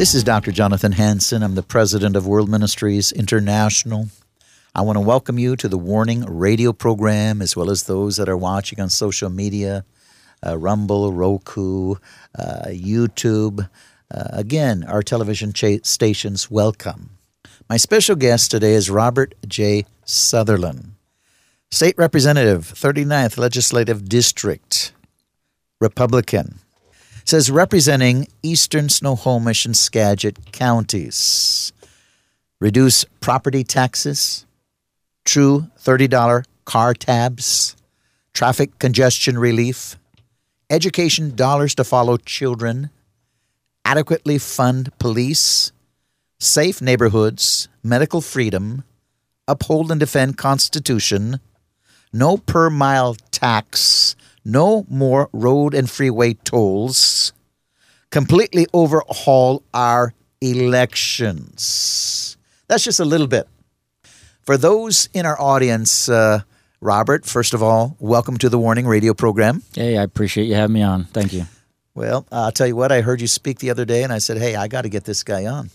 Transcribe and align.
This 0.00 0.14
is 0.14 0.24
Dr. 0.24 0.50
Jonathan 0.50 0.92
Hansen. 0.92 1.42
I'm 1.42 1.56
the 1.56 1.62
president 1.62 2.16
of 2.16 2.26
World 2.26 2.48
Ministries 2.48 3.12
International. 3.12 4.08
I 4.74 4.80
want 4.80 4.96
to 4.96 5.00
welcome 5.00 5.38
you 5.38 5.56
to 5.56 5.68
the 5.68 5.76
Warning 5.76 6.24
Radio 6.24 6.72
program, 6.72 7.42
as 7.42 7.54
well 7.54 7.68
as 7.68 7.82
those 7.82 8.16
that 8.16 8.26
are 8.26 8.34
watching 8.34 8.80
on 8.80 8.88
social 8.88 9.28
media 9.28 9.84
uh, 10.42 10.56
Rumble, 10.56 11.12
Roku, 11.12 11.96
uh, 12.34 12.68
YouTube. 12.68 13.68
Uh, 14.10 14.24
again, 14.32 14.84
our 14.84 15.02
television 15.02 15.52
cha- 15.52 15.82
stations 15.82 16.50
welcome. 16.50 17.18
My 17.68 17.76
special 17.76 18.16
guest 18.16 18.50
today 18.50 18.72
is 18.72 18.88
Robert 18.88 19.34
J. 19.46 19.84
Sutherland, 20.06 20.94
State 21.70 21.96
Representative, 21.98 22.72
39th 22.74 23.36
Legislative 23.36 24.08
District, 24.08 24.94
Republican. 25.78 26.59
Says 27.30 27.48
representing 27.48 28.26
Eastern 28.42 28.88
Snohomish 28.88 29.64
and 29.64 29.76
Skagit 29.76 30.50
counties. 30.50 31.72
Reduce 32.58 33.04
property 33.20 33.62
taxes, 33.62 34.46
true 35.24 35.68
$30 35.78 36.44
car 36.64 36.92
tabs, 36.92 37.76
traffic 38.32 38.76
congestion 38.80 39.38
relief, 39.38 39.96
education 40.70 41.36
dollars 41.36 41.76
to 41.76 41.84
follow 41.84 42.16
children, 42.16 42.90
adequately 43.84 44.36
fund 44.36 44.90
police, 44.98 45.70
safe 46.40 46.82
neighborhoods, 46.82 47.68
medical 47.84 48.20
freedom, 48.20 48.82
uphold 49.46 49.92
and 49.92 50.00
defend 50.00 50.36
Constitution, 50.36 51.38
no 52.12 52.38
per 52.38 52.68
mile 52.70 53.14
tax, 53.30 54.16
no 54.44 54.86
more 54.88 55.28
road 55.32 55.74
and 55.74 55.88
freeway 55.90 56.34
tolls, 56.34 57.32
completely 58.10 58.66
overhaul 58.72 59.62
our 59.74 60.14
elections. 60.40 62.36
That's 62.68 62.84
just 62.84 63.00
a 63.00 63.04
little 63.04 63.26
bit. 63.26 63.48
For 64.42 64.56
those 64.56 65.08
in 65.12 65.26
our 65.26 65.40
audience, 65.40 66.08
uh, 66.08 66.40
Robert, 66.80 67.26
first 67.26 67.52
of 67.52 67.62
all, 67.62 67.96
welcome 68.00 68.38
to 68.38 68.48
the 68.48 68.58
Warning 68.58 68.86
Radio 68.86 69.12
program. 69.12 69.62
Hey, 69.74 69.98
I 69.98 70.02
appreciate 70.02 70.46
you 70.46 70.54
having 70.54 70.74
me 70.74 70.82
on. 70.82 71.04
Thank 71.04 71.32
you. 71.32 71.46
Well, 71.94 72.26
I'll 72.32 72.52
tell 72.52 72.66
you 72.66 72.76
what, 72.76 72.90
I 72.92 73.02
heard 73.02 73.20
you 73.20 73.26
speak 73.26 73.58
the 73.58 73.70
other 73.70 73.84
day, 73.84 74.02
and 74.02 74.12
I 74.12 74.18
said, 74.18 74.38
hey, 74.38 74.56
I 74.56 74.68
got 74.68 74.82
to 74.82 74.88
get 74.88 75.04
this 75.04 75.22
guy 75.22 75.46
on. 75.46 75.70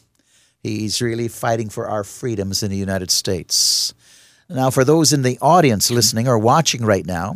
He's 0.64 1.02
really 1.02 1.28
fighting 1.28 1.70
for 1.70 1.88
our 1.88 2.04
freedoms 2.04 2.64
in 2.64 2.72
the 2.72 2.78
United 2.78 3.12
States. 3.12 3.94
Now, 4.50 4.72
for 4.72 4.84
those 4.84 5.14
in 5.14 5.22
the 5.22 5.38
audience 5.42 5.92
listening 5.92 6.28
or 6.28 6.40
watching 6.40 6.84
right 6.84 7.06
now 7.06 7.36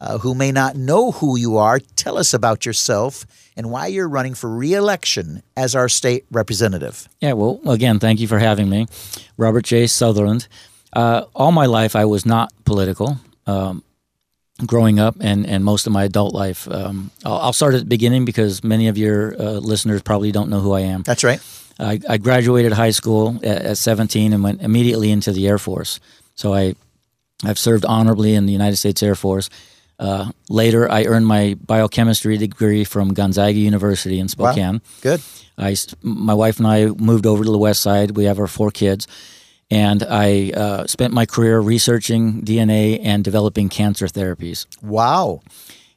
uh, 0.00 0.18
who 0.18 0.34
may 0.34 0.52
not 0.52 0.76
know 0.76 1.12
who 1.12 1.36
you 1.36 1.56
are, 1.56 1.78
tell 1.96 2.18
us 2.18 2.34
about 2.34 2.66
yourself 2.66 3.26
and 3.56 3.70
why 3.70 3.86
you're 3.86 4.08
running 4.08 4.34
for 4.34 4.50
reelection 4.50 5.42
as 5.56 5.74
our 5.74 5.88
state 5.88 6.26
representative. 6.30 7.08
Yeah, 7.20 7.32
well, 7.32 7.60
again, 7.66 7.98
thank 7.98 8.20
you 8.20 8.28
for 8.28 8.38
having 8.38 8.68
me. 8.68 8.86
Robert 9.36 9.64
J. 9.64 9.86
Sutherland. 9.86 10.48
Uh, 10.92 11.24
all 11.34 11.52
my 11.52 11.66
life, 11.66 11.96
I 11.96 12.04
was 12.04 12.24
not 12.24 12.52
political. 12.64 13.18
Um, 13.46 13.82
growing 14.64 14.98
up 14.98 15.16
and, 15.20 15.46
and 15.46 15.64
most 15.64 15.86
of 15.86 15.92
my 15.92 16.04
adult 16.04 16.32
life. 16.32 16.66
Um, 16.70 17.10
I'll, 17.24 17.38
I'll, 17.38 17.52
start 17.52 17.74
at 17.74 17.80
the 17.80 17.86
beginning 17.86 18.24
because 18.24 18.64
many 18.64 18.88
of 18.88 18.96
your 18.96 19.38
uh, 19.38 19.52
listeners 19.52 20.00
probably 20.00 20.32
don't 20.32 20.48
know 20.48 20.60
who 20.60 20.72
I 20.72 20.80
am. 20.80 21.02
That's 21.02 21.24
right. 21.24 21.40
I, 21.78 22.00
I 22.08 22.16
graduated 22.16 22.72
high 22.72 22.90
school 22.90 23.38
at, 23.42 23.62
at, 23.62 23.78
17 23.78 24.32
and 24.32 24.42
went 24.42 24.62
immediately 24.62 25.10
into 25.10 25.32
the 25.32 25.46
Air 25.46 25.58
Force. 25.58 26.00
So 26.34 26.54
I, 26.54 26.74
I've 27.44 27.58
served 27.58 27.84
honorably 27.84 28.34
in 28.34 28.46
the 28.46 28.52
United 28.52 28.76
States 28.76 29.02
Air 29.02 29.14
Force. 29.14 29.50
Uh, 29.98 30.30
later, 30.48 30.90
I 30.90 31.04
earned 31.04 31.26
my 31.26 31.56
biochemistry 31.64 32.36
degree 32.36 32.84
from 32.84 33.14
Gonzaga 33.14 33.58
University 33.58 34.18
in 34.18 34.28
Spokane. 34.28 34.74
Wow. 34.74 34.80
Good. 35.00 35.22
I, 35.58 35.76
my 36.02 36.34
wife 36.34 36.58
and 36.58 36.66
I 36.66 36.86
moved 36.86 37.26
over 37.26 37.44
to 37.44 37.50
the 37.50 37.58
west 37.58 37.82
side. 37.82 38.10
We 38.12 38.24
have 38.24 38.38
our 38.38 38.46
four 38.46 38.70
kids 38.70 39.06
and 39.70 40.02
I 40.04 40.50
uh, 40.50 40.86
spent 40.86 41.12
my 41.12 41.26
career 41.26 41.58
researching 41.58 42.42
DNA 42.42 43.00
and 43.02 43.24
developing 43.24 43.68
cancer 43.68 44.06
therapies. 44.06 44.66
Wow. 44.82 45.40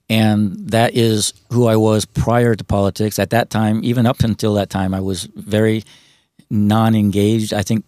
And 0.09 0.69
that 0.71 0.95
is 0.95 1.33
who 1.51 1.67
I 1.67 1.75
was 1.75 2.05
prior 2.05 2.55
to 2.55 2.63
politics. 2.63 3.19
At 3.19 3.29
that 3.29 3.51
time, 3.51 3.81
even 3.83 4.07
up 4.07 4.21
until 4.21 4.55
that 4.55 4.71
time, 4.71 4.93
I 4.93 5.01
was 5.01 5.25
very 5.35 5.83
non 6.49 6.95
engaged. 6.95 7.53
I 7.53 7.61
think 7.61 7.85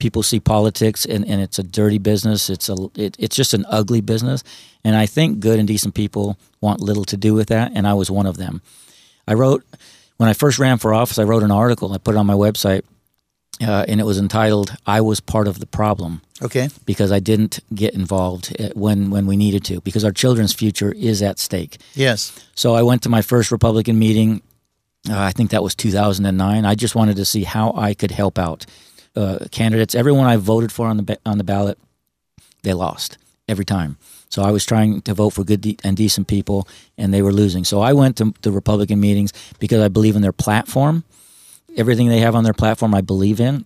people 0.00 0.22
see 0.22 0.40
politics 0.40 1.04
and, 1.04 1.24
and 1.26 1.40
it's 1.40 1.58
a 1.58 1.62
dirty 1.62 1.98
business. 1.98 2.50
It's, 2.50 2.68
a, 2.68 2.76
it, 2.94 3.16
it's 3.18 3.36
just 3.36 3.54
an 3.54 3.64
ugly 3.68 4.00
business. 4.00 4.42
And 4.82 4.96
I 4.96 5.06
think 5.06 5.40
good 5.40 5.58
and 5.58 5.68
decent 5.68 5.94
people 5.94 6.38
want 6.60 6.80
little 6.80 7.04
to 7.04 7.16
do 7.16 7.34
with 7.34 7.48
that. 7.48 7.72
And 7.74 7.86
I 7.86 7.94
was 7.94 8.10
one 8.10 8.26
of 8.26 8.36
them. 8.36 8.62
I 9.28 9.34
wrote, 9.34 9.64
when 10.16 10.28
I 10.28 10.32
first 10.32 10.58
ran 10.58 10.78
for 10.78 10.92
office, 10.92 11.18
I 11.18 11.24
wrote 11.24 11.42
an 11.42 11.50
article. 11.50 11.92
I 11.92 11.98
put 11.98 12.14
it 12.14 12.18
on 12.18 12.26
my 12.26 12.34
website 12.34 12.82
uh, 13.60 13.84
and 13.88 14.00
it 14.00 14.04
was 14.04 14.18
entitled 14.18 14.74
"I 14.86 15.00
was 15.00 15.20
part 15.20 15.46
of 15.46 15.58
the 15.58 15.66
problem." 15.66 16.22
Okay. 16.42 16.68
Because 16.86 17.12
I 17.12 17.20
didn't 17.20 17.60
get 17.74 17.94
involved 17.94 18.56
uh, 18.60 18.70
when 18.74 19.10
when 19.10 19.26
we 19.26 19.36
needed 19.36 19.64
to, 19.64 19.80
because 19.82 20.04
our 20.04 20.12
children's 20.12 20.54
future 20.54 20.92
is 20.92 21.22
at 21.22 21.38
stake. 21.38 21.78
Yes. 21.94 22.32
So 22.54 22.74
I 22.74 22.82
went 22.82 23.02
to 23.02 23.08
my 23.08 23.22
first 23.22 23.50
Republican 23.50 23.98
meeting. 23.98 24.42
Uh, 25.08 25.18
I 25.18 25.32
think 25.32 25.50
that 25.50 25.62
was 25.62 25.74
2009. 25.74 26.64
I 26.64 26.74
just 26.74 26.94
wanted 26.94 27.16
to 27.16 27.24
see 27.24 27.44
how 27.44 27.72
I 27.74 27.94
could 27.94 28.10
help 28.10 28.38
out 28.38 28.66
uh, 29.16 29.46
candidates. 29.50 29.94
Everyone 29.94 30.26
I 30.26 30.36
voted 30.36 30.72
for 30.72 30.86
on 30.86 30.96
the 30.98 31.18
on 31.26 31.38
the 31.38 31.44
ballot, 31.44 31.78
they 32.62 32.72
lost 32.72 33.18
every 33.48 33.64
time. 33.64 33.96
So 34.28 34.42
I 34.42 34.52
was 34.52 34.64
trying 34.64 35.02
to 35.02 35.14
vote 35.14 35.30
for 35.30 35.42
good 35.42 35.80
and 35.84 35.96
decent 35.96 36.28
people, 36.28 36.68
and 36.96 37.12
they 37.12 37.22
were 37.22 37.32
losing. 37.32 37.64
So 37.64 37.80
I 37.80 37.92
went 37.92 38.16
to 38.18 38.32
the 38.42 38.52
Republican 38.52 39.00
meetings 39.00 39.32
because 39.58 39.80
I 39.80 39.88
believe 39.88 40.14
in 40.14 40.22
their 40.22 40.32
platform 40.32 41.04
everything 41.76 42.08
they 42.08 42.20
have 42.20 42.34
on 42.34 42.44
their 42.44 42.52
platform 42.52 42.94
I 42.94 43.00
believe 43.00 43.40
in, 43.40 43.64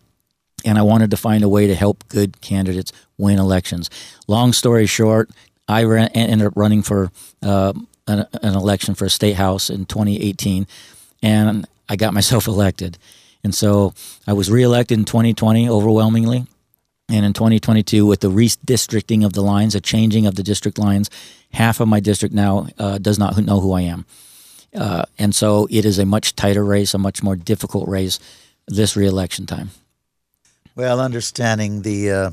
and 0.64 0.78
I 0.78 0.82
wanted 0.82 1.10
to 1.10 1.16
find 1.16 1.44
a 1.44 1.48
way 1.48 1.66
to 1.66 1.74
help 1.74 2.08
good 2.08 2.40
candidates 2.40 2.92
win 3.18 3.38
elections. 3.38 3.90
Long 4.26 4.52
story 4.52 4.86
short, 4.86 5.30
I 5.68 5.84
ran, 5.84 6.08
ended 6.08 6.46
up 6.46 6.54
running 6.56 6.82
for 6.82 7.10
uh, 7.42 7.72
an, 8.06 8.26
an, 8.42 8.54
election 8.54 8.94
for 8.94 9.06
a 9.06 9.10
state 9.10 9.36
house 9.36 9.70
in 9.70 9.86
2018, 9.86 10.66
and 11.22 11.66
I 11.88 11.96
got 11.96 12.14
myself 12.14 12.46
elected. 12.48 12.98
And 13.44 13.54
so 13.54 13.94
I 14.26 14.32
was 14.32 14.50
reelected 14.50 14.98
in 14.98 15.04
2020 15.04 15.68
overwhelmingly. 15.68 16.46
And 17.08 17.26
in 17.26 17.34
2022, 17.34 18.06
with 18.06 18.20
the 18.20 18.30
redistricting 18.30 19.24
of 19.24 19.34
the 19.34 19.42
lines, 19.42 19.74
a 19.74 19.80
changing 19.80 20.26
of 20.26 20.36
the 20.36 20.42
district 20.42 20.78
lines, 20.78 21.10
half 21.52 21.78
of 21.80 21.86
my 21.86 22.00
district 22.00 22.34
now 22.34 22.66
uh, 22.78 22.96
does 22.96 23.18
not 23.18 23.36
know 23.36 23.60
who 23.60 23.74
I 23.74 23.82
am. 23.82 24.06
Uh, 24.74 25.04
and 25.18 25.34
so 25.34 25.68
it 25.70 25.84
is 25.84 25.98
a 25.98 26.06
much 26.06 26.34
tighter 26.34 26.64
race, 26.64 26.94
a 26.94 26.98
much 26.98 27.22
more 27.22 27.36
difficult 27.36 27.88
race 27.88 28.18
this 28.66 28.96
reelection 28.96 29.44
time. 29.44 29.70
Well, 30.74 30.98
understanding 30.98 31.82
the, 31.82 32.10
uh, 32.10 32.30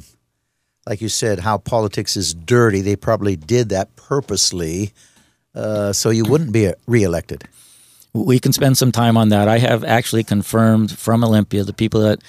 like 0.88 1.02
you 1.02 1.10
said, 1.10 1.40
how 1.40 1.58
politics 1.58 2.16
is 2.16 2.34
dirty, 2.34 2.82
they 2.82 2.96
probably 2.96 3.36
did 3.36 3.70
that 3.70 3.96
purposely 3.98 4.94
uh, 5.54 5.94
so 5.94 6.10
you 6.10 6.24
wouldn't 6.24 6.54
be 6.54 6.72
reelected. 6.88 7.44
We 8.14 8.40
can 8.40 8.52
spend 8.52 8.78
some 8.78 8.92
time 8.92 9.18
on 9.18 9.30
that. 9.30 9.48
I 9.48 9.60
have 9.60 9.84
actually 9.84 10.24
confirmed 10.24 10.98
from 10.98 11.24
Olympia 11.24 11.64
the 11.64 11.74
people 11.74 12.02
that 12.02 12.20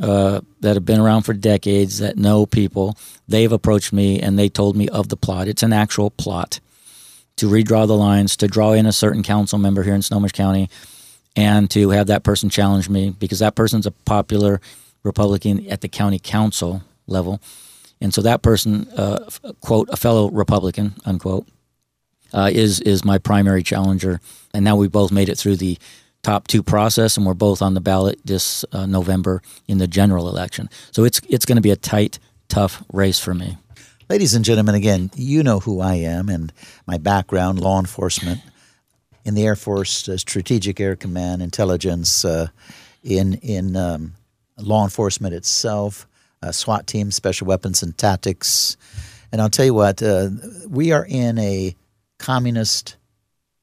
uh, 0.00 0.40
that 0.60 0.74
have 0.74 0.84
been 0.84 1.00
around 1.00 1.22
for 1.22 1.32
decades 1.32 1.98
that 1.98 2.16
know 2.16 2.46
people. 2.46 2.96
They've 3.26 3.50
approached 3.50 3.92
me 3.92 4.20
and 4.20 4.38
they 4.38 4.48
told 4.48 4.76
me 4.76 4.88
of 4.88 5.08
the 5.08 5.16
plot. 5.16 5.48
It's 5.48 5.62
an 5.62 5.72
actual 5.72 6.10
plot 6.10 6.60
to 7.36 7.48
redraw 7.48 7.86
the 7.86 7.96
lines, 7.96 8.36
to 8.36 8.48
draw 8.48 8.72
in 8.72 8.86
a 8.86 8.92
certain 8.92 9.22
council 9.22 9.58
member 9.58 9.82
here 9.82 9.94
in 9.94 10.02
Snohomish 10.02 10.32
County, 10.32 10.68
and 11.34 11.70
to 11.70 11.90
have 11.90 12.08
that 12.08 12.22
person 12.22 12.48
challenge 12.48 12.88
me 12.88 13.10
because 13.10 13.38
that 13.40 13.54
person's 13.54 13.86
a 13.86 13.90
popular 13.90 14.60
Republican 15.02 15.66
at 15.68 15.80
the 15.80 15.88
county 15.88 16.18
council 16.18 16.82
level. 17.06 17.40
And 18.00 18.14
so 18.14 18.22
that 18.22 18.42
person, 18.42 18.88
uh, 18.90 19.28
quote, 19.60 19.88
a 19.90 19.96
fellow 19.96 20.30
Republican, 20.30 20.94
unquote, 21.04 21.46
uh, 22.32 22.50
is 22.52 22.80
is 22.80 23.04
my 23.04 23.18
primary 23.18 23.62
challenger. 23.62 24.20
And 24.54 24.64
now 24.64 24.76
we 24.76 24.88
both 24.88 25.12
made 25.12 25.28
it 25.28 25.38
through 25.38 25.56
the 25.56 25.78
top 26.22 26.48
two 26.48 26.62
process, 26.62 27.16
and 27.16 27.26
we're 27.26 27.34
both 27.34 27.62
on 27.62 27.74
the 27.74 27.80
ballot 27.80 28.20
this 28.24 28.64
uh, 28.72 28.86
November 28.86 29.42
in 29.66 29.78
the 29.78 29.86
general 29.86 30.28
election. 30.28 30.68
So 30.90 31.04
it's 31.04 31.20
it's 31.28 31.44
going 31.44 31.56
to 31.56 31.62
be 31.62 31.70
a 31.70 31.76
tight, 31.76 32.18
tough 32.48 32.82
race 32.92 33.18
for 33.18 33.34
me. 33.34 33.58
Ladies 34.08 34.34
and 34.34 34.44
gentlemen, 34.44 34.74
again, 34.74 35.10
you 35.16 35.42
know 35.42 35.60
who 35.60 35.80
I 35.80 35.94
am 35.94 36.28
and 36.28 36.52
my 36.86 36.96
background, 36.96 37.60
law 37.60 37.78
enforcement 37.78 38.40
in 39.24 39.34
the 39.34 39.44
Air 39.44 39.56
Force, 39.56 40.08
uh, 40.08 40.16
Strategic 40.16 40.80
Air 40.80 40.96
Command, 40.96 41.42
intelligence, 41.42 42.24
uh, 42.24 42.48
in 43.04 43.34
in 43.34 43.76
um, 43.76 44.14
law 44.56 44.84
enforcement 44.84 45.34
itself, 45.34 46.06
uh, 46.42 46.52
SWAT 46.52 46.86
team, 46.86 47.10
special 47.10 47.46
weapons 47.46 47.82
and 47.82 47.96
tactics. 47.96 48.76
And 49.30 49.42
I'll 49.42 49.50
tell 49.50 49.66
you 49.66 49.74
what, 49.74 50.02
uh, 50.02 50.30
we 50.66 50.92
are 50.92 51.04
in 51.06 51.38
a 51.38 51.76
communist 52.18 52.96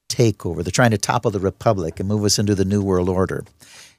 takeover. 0.10 0.64
They're 0.64 0.72
trying 0.72 0.92
to 0.92 0.98
topple 0.98 1.32
the 1.32 1.40
republic 1.40 2.00
and 2.00 2.08
move 2.08 2.24
us 2.24 2.40
into 2.40 2.56
the 2.56 2.66
new 2.66 2.84
world 2.84 3.10
order. 3.10 3.44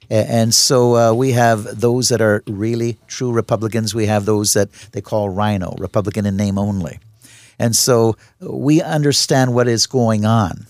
And 0.09 0.53
so 0.53 0.95
uh, 0.95 1.13
we 1.13 1.33
have 1.33 1.81
those 1.81 2.09
that 2.09 2.21
are 2.21 2.41
really 2.47 2.97
true 3.07 3.31
Republicans. 3.31 3.93
We 3.93 4.05
have 4.05 4.25
those 4.25 4.53
that 4.53 4.71
they 4.93 5.01
call 5.01 5.29
Rhino, 5.29 5.75
Republican 5.77 6.25
in 6.25 6.37
name 6.37 6.57
only. 6.57 6.99
And 7.59 7.75
so 7.75 8.15
we 8.39 8.81
understand 8.81 9.53
what 9.53 9.67
is 9.67 9.85
going 9.85 10.25
on. 10.25 10.67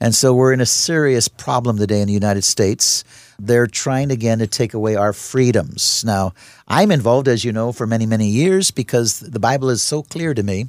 And 0.00 0.14
so 0.16 0.34
we're 0.34 0.52
in 0.52 0.60
a 0.60 0.66
serious 0.66 1.28
problem 1.28 1.78
today 1.78 2.00
in 2.00 2.08
the 2.08 2.12
United 2.12 2.42
States. 2.42 3.04
They're 3.38 3.68
trying 3.68 4.10
again 4.10 4.40
to 4.40 4.48
take 4.48 4.74
away 4.74 4.96
our 4.96 5.12
freedoms. 5.12 6.02
Now, 6.04 6.34
I'm 6.66 6.90
involved, 6.90 7.28
as 7.28 7.44
you 7.44 7.52
know, 7.52 7.70
for 7.70 7.86
many, 7.86 8.06
many 8.06 8.26
years 8.26 8.72
because 8.72 9.20
the 9.20 9.38
Bible 9.38 9.70
is 9.70 9.80
so 9.80 10.02
clear 10.02 10.34
to 10.34 10.42
me 10.42 10.68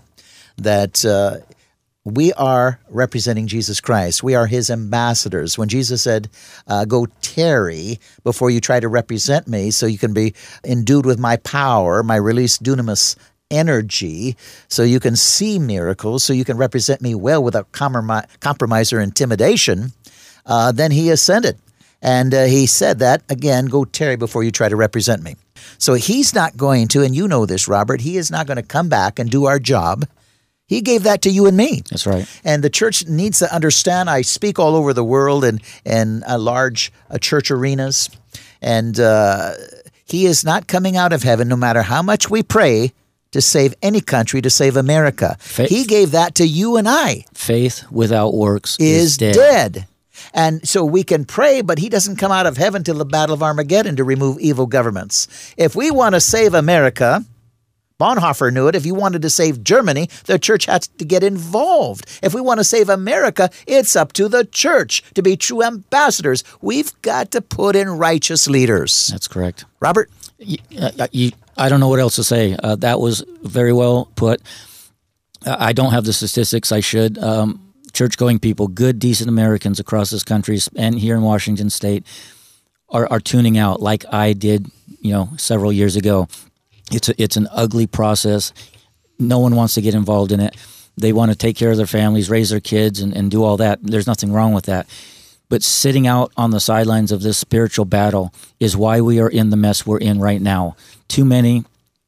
that 0.58 1.04
uh, 1.04 1.38
we 2.06 2.34
are 2.34 2.80
representing 2.90 3.48
Jesus 3.48 3.80
Christ. 3.80 4.24
We 4.24 4.36
are 4.36 4.48
his 4.48 4.70
ambassadors. 4.70 5.58
When 5.58 5.70
Jesus 5.70 6.02
said, 6.02 6.30
uh, 6.68 6.86
Go 6.86 7.08
tarry 7.22 8.00
before 8.24 8.50
you 8.50 8.60
try 8.60 8.80
to 8.80 8.88
represent 8.90 9.48
me, 9.48 9.72
so 9.72 9.86
you 9.86 9.98
can 9.98 10.14
be 10.14 10.34
endued 10.64 11.06
with 11.06 11.20
my 11.20 11.38
power, 11.38 12.04
my 12.04 12.16
released 12.16 12.62
dunamis 12.64 13.16
energy, 13.50 14.36
so 14.68 14.84
you 14.84 15.00
can 15.00 15.16
see 15.16 15.60
miracles, 15.60 16.24
so 16.24 16.34
you 16.34 16.44
can 16.44 16.58
represent 16.58 17.02
me 17.02 17.16
well 17.16 17.44
without 17.44 17.72
compromise 17.72 18.92
or 18.92 19.00
intimidation, 19.00 19.94
uh, 20.46 20.72
then 20.72 20.92
he 20.92 21.10
ascended. 21.10 21.58
And 22.02 22.34
uh, 22.34 22.46
he 22.46 22.66
said 22.66 23.00
that, 23.00 23.24
again, 23.30 23.68
go 23.68 23.86
tarry 23.86 24.18
before 24.18 24.44
you 24.44 24.52
try 24.52 24.68
to 24.68 24.76
represent 24.76 25.24
me. 25.24 25.36
So 25.78 25.94
he's 25.94 26.36
not 26.36 26.58
going 26.58 26.90
to, 26.90 27.04
and 27.04 27.16
you 27.16 27.30
know 27.30 27.46
this, 27.46 27.68
Robert, 27.70 28.02
he 28.02 28.18
is 28.18 28.30
not 28.30 28.48
going 28.48 28.58
to 28.58 28.64
come 28.64 28.90
back 28.90 29.20
and 29.20 29.30
do 29.30 29.46
our 29.46 29.60
job 29.60 30.06
he 30.74 30.82
gave 30.82 31.04
that 31.04 31.22
to 31.22 31.30
you 31.30 31.46
and 31.46 31.56
me. 31.56 31.84
That's 31.90 32.08
right. 32.08 32.28
And 32.44 32.64
the 32.64 32.70
church 32.70 33.08
needs 33.08 33.40
to 33.40 33.54
understand. 33.54 34.10
I 34.10 34.22
speak 34.22 34.60
all 34.60 34.76
over 34.76 34.94
the 34.94 35.04
world 35.04 35.44
and 35.44 35.62
in 35.86 36.24
uh, 36.24 36.38
large 36.40 36.92
uh, 37.10 37.18
church 37.18 37.52
arenas, 37.52 38.10
and 38.62 39.00
uh, 39.00 39.54
he 40.06 40.26
is 40.26 40.44
not 40.44 40.68
coming 40.68 40.98
out 40.98 41.14
of 41.14 41.24
heaven, 41.24 41.48
no 41.48 41.56
matter 41.56 41.84
how 41.84 42.02
much 42.02 42.30
we 42.30 42.44
pray 42.44 42.92
to 43.32 43.42
save 43.42 43.74
any 43.82 44.02
country, 44.02 44.42
to 44.42 44.50
save 44.50 44.78
America. 44.78 45.38
Faith, 45.40 45.70
he 45.70 45.86
gave 45.86 46.12
that 46.12 46.36
to 46.36 46.48
you 46.48 46.78
and 46.78 46.88
I. 46.88 47.26
Faith 47.34 47.84
without 47.92 48.34
works 48.34 48.78
is, 48.80 49.04
is 49.04 49.18
dead. 49.18 49.36
dead. 49.36 49.88
And 50.34 50.68
so 50.68 50.86
we 50.86 51.04
can 51.04 51.26
pray, 51.26 51.62
but 51.62 51.80
he 51.80 51.90
doesn't 51.90 52.18
come 52.18 52.32
out 52.32 52.46
of 52.46 52.58
heaven 52.58 52.84
till 52.84 52.98
the 52.98 53.06
Battle 53.06 53.34
of 53.34 53.44
Armageddon 53.44 53.96
to 53.98 54.04
remove 54.04 54.40
evil 54.40 54.66
governments. 54.68 55.28
If 55.58 55.76
we 55.76 55.92
want 55.92 56.16
to 56.16 56.22
save 56.22 56.54
America, 56.54 57.26
Bonhoeffer 58.04 58.52
knew 58.52 58.68
it. 58.68 58.76
If 58.76 58.86
you 58.86 58.94
wanted 58.94 59.22
to 59.22 59.30
save 59.30 59.64
Germany, 59.64 60.10
the 60.26 60.38
church 60.38 60.66
had 60.66 60.82
to 60.98 61.06
get 61.06 61.24
involved. 61.24 62.20
If 62.22 62.34
we 62.34 62.42
want 62.42 62.60
to 62.60 62.66
save 62.66 62.90
America, 62.90 63.50
it's 63.66 63.96
up 63.96 64.12
to 64.14 64.28
the 64.28 64.44
church 64.44 65.04
to 65.14 65.22
be 65.22 65.38
true 65.38 65.64
ambassadors. 65.64 66.44
We've 66.62 66.92
got 67.02 67.32
to 67.32 67.42
put 67.42 67.78
in 67.78 67.88
righteous 67.90 68.50
leaders. 68.50 69.08
That's 69.08 69.30
correct. 69.30 69.64
Robert? 69.80 70.12
You, 70.38 70.58
uh, 70.82 71.08
you, 71.14 71.32
I 71.56 71.70
don't 71.70 71.80
know 71.80 71.88
what 71.88 72.02
else 72.02 72.18
to 72.18 72.26
say. 72.26 72.58
Uh, 72.62 72.76
that 72.76 73.00
was 73.00 73.24
very 73.42 73.72
well 73.72 74.10
put. 74.18 74.42
I 75.46 75.72
don't 75.72 75.94
have 75.94 76.04
the 76.04 76.12
statistics. 76.12 76.74
I 76.74 76.82
should. 76.82 77.18
Um, 77.18 77.74
church 77.94 78.18
going 78.18 78.38
people, 78.38 78.68
good, 78.68 79.00
decent 79.00 79.30
Americans 79.30 79.80
across 79.80 80.10
this 80.10 80.24
country 80.24 80.60
and 80.76 81.00
here 81.00 81.16
in 81.16 81.22
Washington 81.22 81.70
state 81.70 82.06
are, 82.90 83.08
are 83.10 83.22
tuning 83.22 83.58
out 83.58 83.82
like 83.82 84.04
I 84.12 84.34
did, 84.34 84.68
you 85.00 85.14
know, 85.14 85.30
several 85.38 85.72
years 85.72 85.96
ago. 85.96 86.28
It's 86.94 87.10
a, 87.10 87.22
it's 87.22 87.38
an 87.38 87.48
ugly 87.52 87.88
process. 87.88 88.54
No 89.20 89.40
one 89.40 89.56
wants 89.56 89.74
to 89.76 89.82
get 89.82 89.96
involved 89.96 90.32
in 90.32 90.40
it. 90.40 90.56
They 90.96 91.12
want 91.12 91.32
to 91.32 91.38
take 91.38 91.58
care 91.58 91.72
of 91.72 91.78
their 91.78 91.88
families, 91.88 92.30
raise 92.30 92.52
their 92.52 92.60
kids, 92.60 93.00
and, 93.00 93.16
and 93.16 93.32
do 93.32 93.44
all 93.44 93.58
that. 93.58 93.80
There's 93.82 94.08
nothing 94.08 94.32
wrong 94.32 94.54
with 94.54 94.66
that. 94.66 94.88
But 95.50 95.64
sitting 95.64 96.08
out 96.08 96.32
on 96.38 96.52
the 96.52 96.60
sidelines 96.60 97.12
of 97.12 97.22
this 97.22 97.38
spiritual 97.38 97.86
battle 97.86 98.34
is 98.60 98.78
why 98.78 99.02
we 99.02 99.20
are 99.20 99.30
in 99.30 99.50
the 99.50 99.58
mess 99.58 99.86
we're 99.86 99.98
in 99.98 100.20
right 100.20 100.42
now. 100.42 100.76
Too 101.08 101.26
many, 101.26 101.66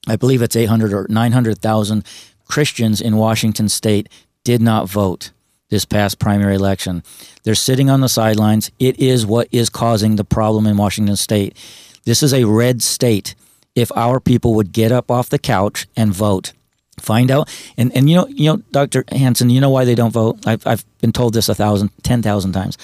I 0.07 0.15
believe 0.15 0.41
it's 0.41 0.55
800 0.55 0.93
or 0.93 1.07
900,000 1.09 2.05
Christians 2.47 3.01
in 3.01 3.17
Washington 3.17 3.69
state 3.69 4.07
did 4.43 4.61
not 4.61 4.89
vote 4.89 5.31
this 5.69 5.85
past 5.85 6.19
primary 6.19 6.55
election. 6.55 7.03
They're 7.43 7.55
sitting 7.55 7.89
on 7.89 8.01
the 8.01 8.09
sidelines. 8.09 8.71
It 8.79 8.99
is 8.99 9.25
what 9.25 9.47
is 9.51 9.69
causing 9.69 10.15
the 10.15 10.23
problem 10.23 10.67
in 10.67 10.77
Washington 10.77 11.15
state. 11.15 11.57
This 12.05 12.21
is 12.21 12.33
a 12.33 12.45
red 12.45 12.83
state 12.83 13.35
if 13.75 13.91
our 13.95 14.19
people 14.19 14.55
would 14.55 14.71
get 14.71 14.91
up 14.91 15.11
off 15.11 15.29
the 15.29 15.39
couch 15.39 15.87
and 15.95 16.13
vote. 16.13 16.53
Find 16.99 17.29
out, 17.29 17.53
and, 17.77 17.95
and 17.95 18.09
you 18.09 18.15
know, 18.15 18.27
you 18.27 18.45
know, 18.45 18.57
Dr. 18.71 19.03
Hansen, 19.11 19.49
you 19.49 19.59
know 19.59 19.69
why 19.69 19.83
they 19.83 19.95
don't 19.95 20.13
vote? 20.13 20.47
I've, 20.47 20.65
I've 20.65 20.85
been 20.99 21.11
told 21.11 21.33
this 21.33 21.49
a 21.49 21.55
thousand, 21.55 21.91
ten 22.03 22.21
thousand 22.21 22.53
times. 22.53 22.77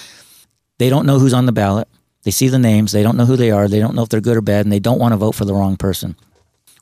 They 0.78 0.90
don't 0.90 1.06
know 1.06 1.18
who's 1.18 1.32
on 1.32 1.46
the 1.46 1.52
ballot. 1.52 1.88
They 2.24 2.30
see 2.30 2.48
the 2.48 2.58
names. 2.58 2.92
They 2.92 3.02
don't 3.02 3.16
know 3.16 3.24
who 3.24 3.36
they 3.36 3.50
are. 3.50 3.68
They 3.68 3.80
don't 3.80 3.94
know 3.94 4.02
if 4.02 4.10
they're 4.10 4.20
good 4.20 4.36
or 4.36 4.42
bad, 4.42 4.66
and 4.66 4.72
they 4.72 4.78
don't 4.80 4.98
want 4.98 5.12
to 5.12 5.16
vote 5.16 5.34
for 5.34 5.46
the 5.46 5.54
wrong 5.54 5.76
person. 5.76 6.14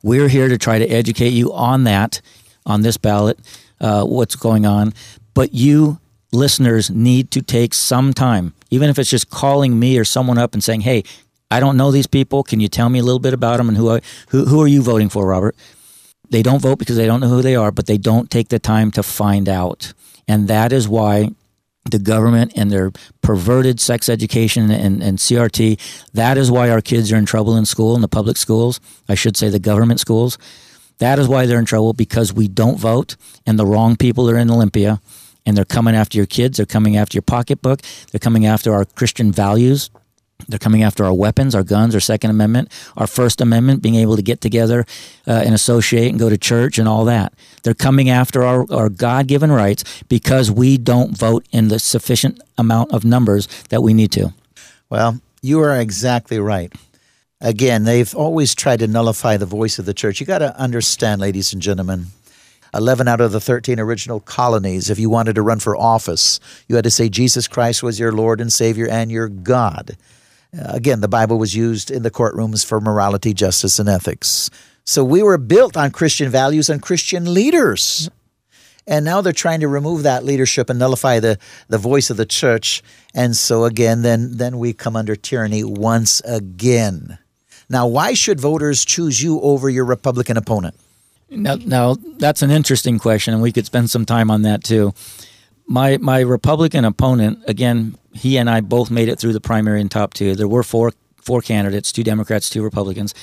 We're 0.03 0.29
here 0.29 0.49
to 0.49 0.59
try 0.59 0.79
to 0.79 0.87
educate 0.87 1.31
you 1.31 1.53
on 1.53 1.85
that, 1.85 2.21
on 2.67 2.83
this 2.83 2.97
ballot, 2.97 3.39
uh, 3.81 4.05
what's 4.05 4.35
going 4.35 4.67
on. 4.67 4.93
But 5.33 5.55
you 5.55 6.01
listeners 6.33 6.91
need 6.91 7.31
to 7.33 7.43
take 7.43 7.75
some 7.75 8.13
time, 8.13 8.55
even 8.71 8.91
if 8.91 8.99
it's 8.99 9.11
just 9.11 9.31
calling 9.31 9.79
me 9.79 9.99
or 9.99 10.05
someone 10.05 10.39
up 10.39 10.53
and 10.53 10.65
saying, 10.65 10.81
"Hey, 10.81 11.05
I 11.51 11.61
don't 11.61 11.77
know 11.77 11.91
these 11.91 12.07
people. 12.07 12.43
Can 12.43 12.61
you 12.61 12.69
tell 12.69 12.89
me 12.89 12.99
a 12.99 13.03
little 13.03 13.19
bit 13.19 13.35
about 13.35 13.57
them 13.57 13.69
and 13.69 13.77
who 13.77 13.91
I, 13.91 14.01
who 14.29 14.45
who 14.47 14.63
are 14.63 14.69
you 14.69 14.83
voting 14.83 15.09
for, 15.09 15.27
Robert? 15.27 15.57
They 16.31 16.43
don't 16.43 16.63
vote 16.63 16.79
because 16.79 16.97
they 16.97 17.07
don't 17.07 17.21
know 17.21 17.29
who 17.29 17.43
they 17.43 17.57
are, 17.57 17.73
but 17.73 17.87
they 17.87 17.99
don't 17.99 18.31
take 18.31 18.49
the 18.49 18.61
time 18.61 18.91
to 18.93 19.03
find 19.03 19.49
out. 19.49 19.93
And 20.29 20.47
that 20.47 20.73
is 20.73 20.89
why 20.89 21.31
the 21.91 21.99
government 21.99 22.53
and 22.55 22.71
their 22.71 22.93
perverted 23.21 23.81
sex 23.81 24.09
education 24.09 24.71
and, 24.71 25.03
and 25.03 25.19
CRT, 25.19 25.81
that 26.13 26.39
is 26.39 26.51
why 26.51 26.71
our 26.71 26.81
kids 26.81 27.11
are 27.11 27.17
in 27.17 27.27
trouble 27.27 27.57
in 27.57 27.67
school, 27.67 27.95
in 27.97 28.01
the 28.01 28.09
public 28.09 28.37
schools. 28.37 28.81
I 29.09 29.15
should 29.15 29.37
say 29.37 29.49
the 29.49 29.59
government 29.59 29.99
schools. 29.99 30.39
That 30.99 31.19
is 31.19 31.27
why 31.27 31.47
they're 31.47 31.59
in 31.59 31.65
trouble 31.65 31.95
because 31.95 32.33
we 32.33 32.47
don't 32.47 32.79
vote 32.79 33.17
and 33.47 33.59
the 33.59 33.67
wrong 33.67 33.97
people 33.97 34.29
are 34.31 34.37
in 34.37 34.51
Olympia 34.51 35.01
and 35.47 35.57
they're 35.57 35.65
coming 35.65 35.95
after 35.95 36.19
your 36.19 36.27
kids. 36.27 36.59
They're 36.59 36.67
coming 36.67 36.97
after 36.97 37.17
your 37.17 37.23
pocketbook. 37.23 37.81
They're 38.13 38.19
coming 38.19 38.47
after 38.47 38.75
our 38.75 38.85
Christian 38.85 39.33
values. 39.33 39.91
They're 40.51 40.59
coming 40.59 40.83
after 40.83 41.05
our 41.05 41.15
weapons, 41.15 41.55
our 41.55 41.63
guns, 41.63 41.95
our 41.95 42.01
Second 42.01 42.31
Amendment, 42.31 42.71
our 42.97 43.07
First 43.07 43.41
Amendment, 43.41 43.83
being 43.83 43.95
able 43.95 44.17
to 44.17 44.23
get 44.23 44.41
together 44.41 44.85
uh, 45.27 45.43
and 45.45 45.55
associate 45.55 46.11
and 46.11 46.19
go 46.19 46.29
to 46.29 46.37
church 46.37 46.79
and 46.79 46.89
all 46.89 47.05
that. 47.07 47.33
They're 47.63 47.75
coming 47.75 48.11
after 48.11 48.43
our, 48.43 48.67
our 48.73 48.89
God 48.89 49.27
given 49.27 49.53
rights 49.53 50.03
because 50.09 50.51
we 50.51 50.77
don't 50.77 51.17
vote 51.17 51.47
in 51.53 51.69
the 51.69 51.79
sufficient 51.79 52.41
amount 52.59 52.93
of 52.93 53.05
numbers 53.05 53.47
that 53.71 53.83
we 53.83 53.95
need 53.95 54.13
to. 54.13 54.33
Well, 54.89 55.21
you 55.43 55.61
are 55.61 55.79
exactly 55.79 56.39
right. 56.39 56.73
Again, 57.41 57.85
they've 57.85 58.15
always 58.15 58.55
tried 58.55 58.81
to 58.81 58.87
nullify 58.87 59.39
the 59.39 59.47
voice 59.47 59.79
of 59.79 59.87
the 59.87 59.95
church. 59.95 60.21
You 60.21 60.27
got 60.27 60.39
to 60.39 60.55
understand, 60.61 61.21
ladies 61.21 61.55
and 61.55 61.63
gentlemen, 61.63 62.09
11 62.75 63.09
out 63.09 63.21
of 63.21 63.33
the 63.33 63.41
13 63.41 63.81
original 63.81 64.21
colonies, 64.21 64.91
if 64.91 64.99
you 64.99 65.11
wanted 65.11 65.35
to 65.35 65.43
run 65.43 65.59
for 65.59 65.77
office, 65.77 66.39
you 66.69 66.77
had 66.77 66.85
to 66.85 66.91
say 66.91 67.09
Jesus 67.09 67.49
Christ 67.49 67.83
was 67.83 67.99
your 67.99 68.13
Lord 68.13 68.41
and 68.41 68.53
Savior 68.53 68.87
and 68.87 69.11
your 69.11 69.29
God. 69.29 69.97
Uh, 70.57 70.65
again, 70.69 71.01
the 71.01 71.09
Bible 71.09 71.39
was 71.39 71.55
used 71.55 71.91
in 71.91 72.03
the 72.03 72.11
courtrooms 72.11 72.65
for 72.65 72.81
morality, 72.81 73.33
justice, 73.33 73.79
and 73.79 73.89
ethics. 73.89 74.51
So 74.85 75.05
we 75.05 75.23
were 75.23 75.39
built 75.39 75.77
on 75.77 75.91
Christian 75.91 76.31
values 76.31 76.69
and 76.69 76.83
Christian 76.83 77.33
leaders. 77.33 78.11
And 78.87 79.05
now 79.05 79.21
they're 79.21 79.33
trying 79.33 79.61
to 79.61 79.69
remove 79.69 80.03
that 80.03 80.25
leadership 80.25 80.69
and 80.69 80.79
nullify 80.79 81.21
the, 81.21 81.39
the 81.69 81.79
voice 81.79 82.11
of 82.11 82.17
the 82.17 82.27
church. 82.27 82.83
And 83.15 83.37
so 83.37 83.65
again, 83.65 84.03
then 84.03 84.37
then 84.37 84.59
we 84.59 84.73
come 84.73 84.97
under 84.97 85.15
tyranny 85.15 85.63
once 85.63 86.21
again. 86.23 87.19
Now, 87.69 87.87
why 87.87 88.15
should 88.15 88.41
voters 88.41 88.85
choose 88.85 89.23
you 89.23 89.41
over 89.43 89.71
your 89.71 89.85
Republican 89.85 90.37
opponent? 90.37 90.75
Now, 91.29 91.55
now 91.55 91.97
that's 92.19 92.43
an 92.43 92.51
interesting 92.51 92.99
question, 92.99 93.33
and 93.33 93.41
we 93.41 93.53
could 93.53 93.67
spend 93.67 93.91
some 93.91 94.05
time 94.05 94.29
on 94.29 94.43
that 94.43 94.65
too 94.65 94.93
my 95.71 95.99
my 95.99 96.19
Republican 96.19 96.85
opponent, 96.85 97.45
again, 97.47 97.97
he 98.13 98.37
and 98.37 98.51
I 98.51 98.61
both 98.61 98.91
made 98.91 99.09
it 99.09 99.21
through 99.21 99.33
the 99.33 99.41
primary 99.41 99.81
and 99.81 99.91
top 99.91 100.13
two. 100.13 100.35
There 100.35 100.49
were 100.49 100.65
four 100.65 100.93
four 101.23 101.41
candidates, 101.41 101.93
two 101.93 102.03
Democrats, 102.03 102.51
two 102.51 102.63
Republicans. 102.63 103.15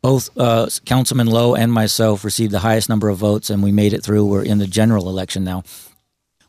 Both 0.00 0.30
uh, 0.38 0.68
Councilman 0.86 1.26
Low 1.26 1.54
and 1.54 1.72
myself 1.72 2.24
received 2.24 2.52
the 2.52 2.60
highest 2.60 2.88
number 2.88 3.08
of 3.10 3.18
votes, 3.18 3.50
and 3.50 3.62
we 3.62 3.72
made 3.72 3.92
it 3.92 4.02
through. 4.02 4.24
We're 4.24 4.42
in 4.42 4.58
the 4.58 4.66
general 4.66 5.08
election 5.08 5.44
now. 5.44 5.64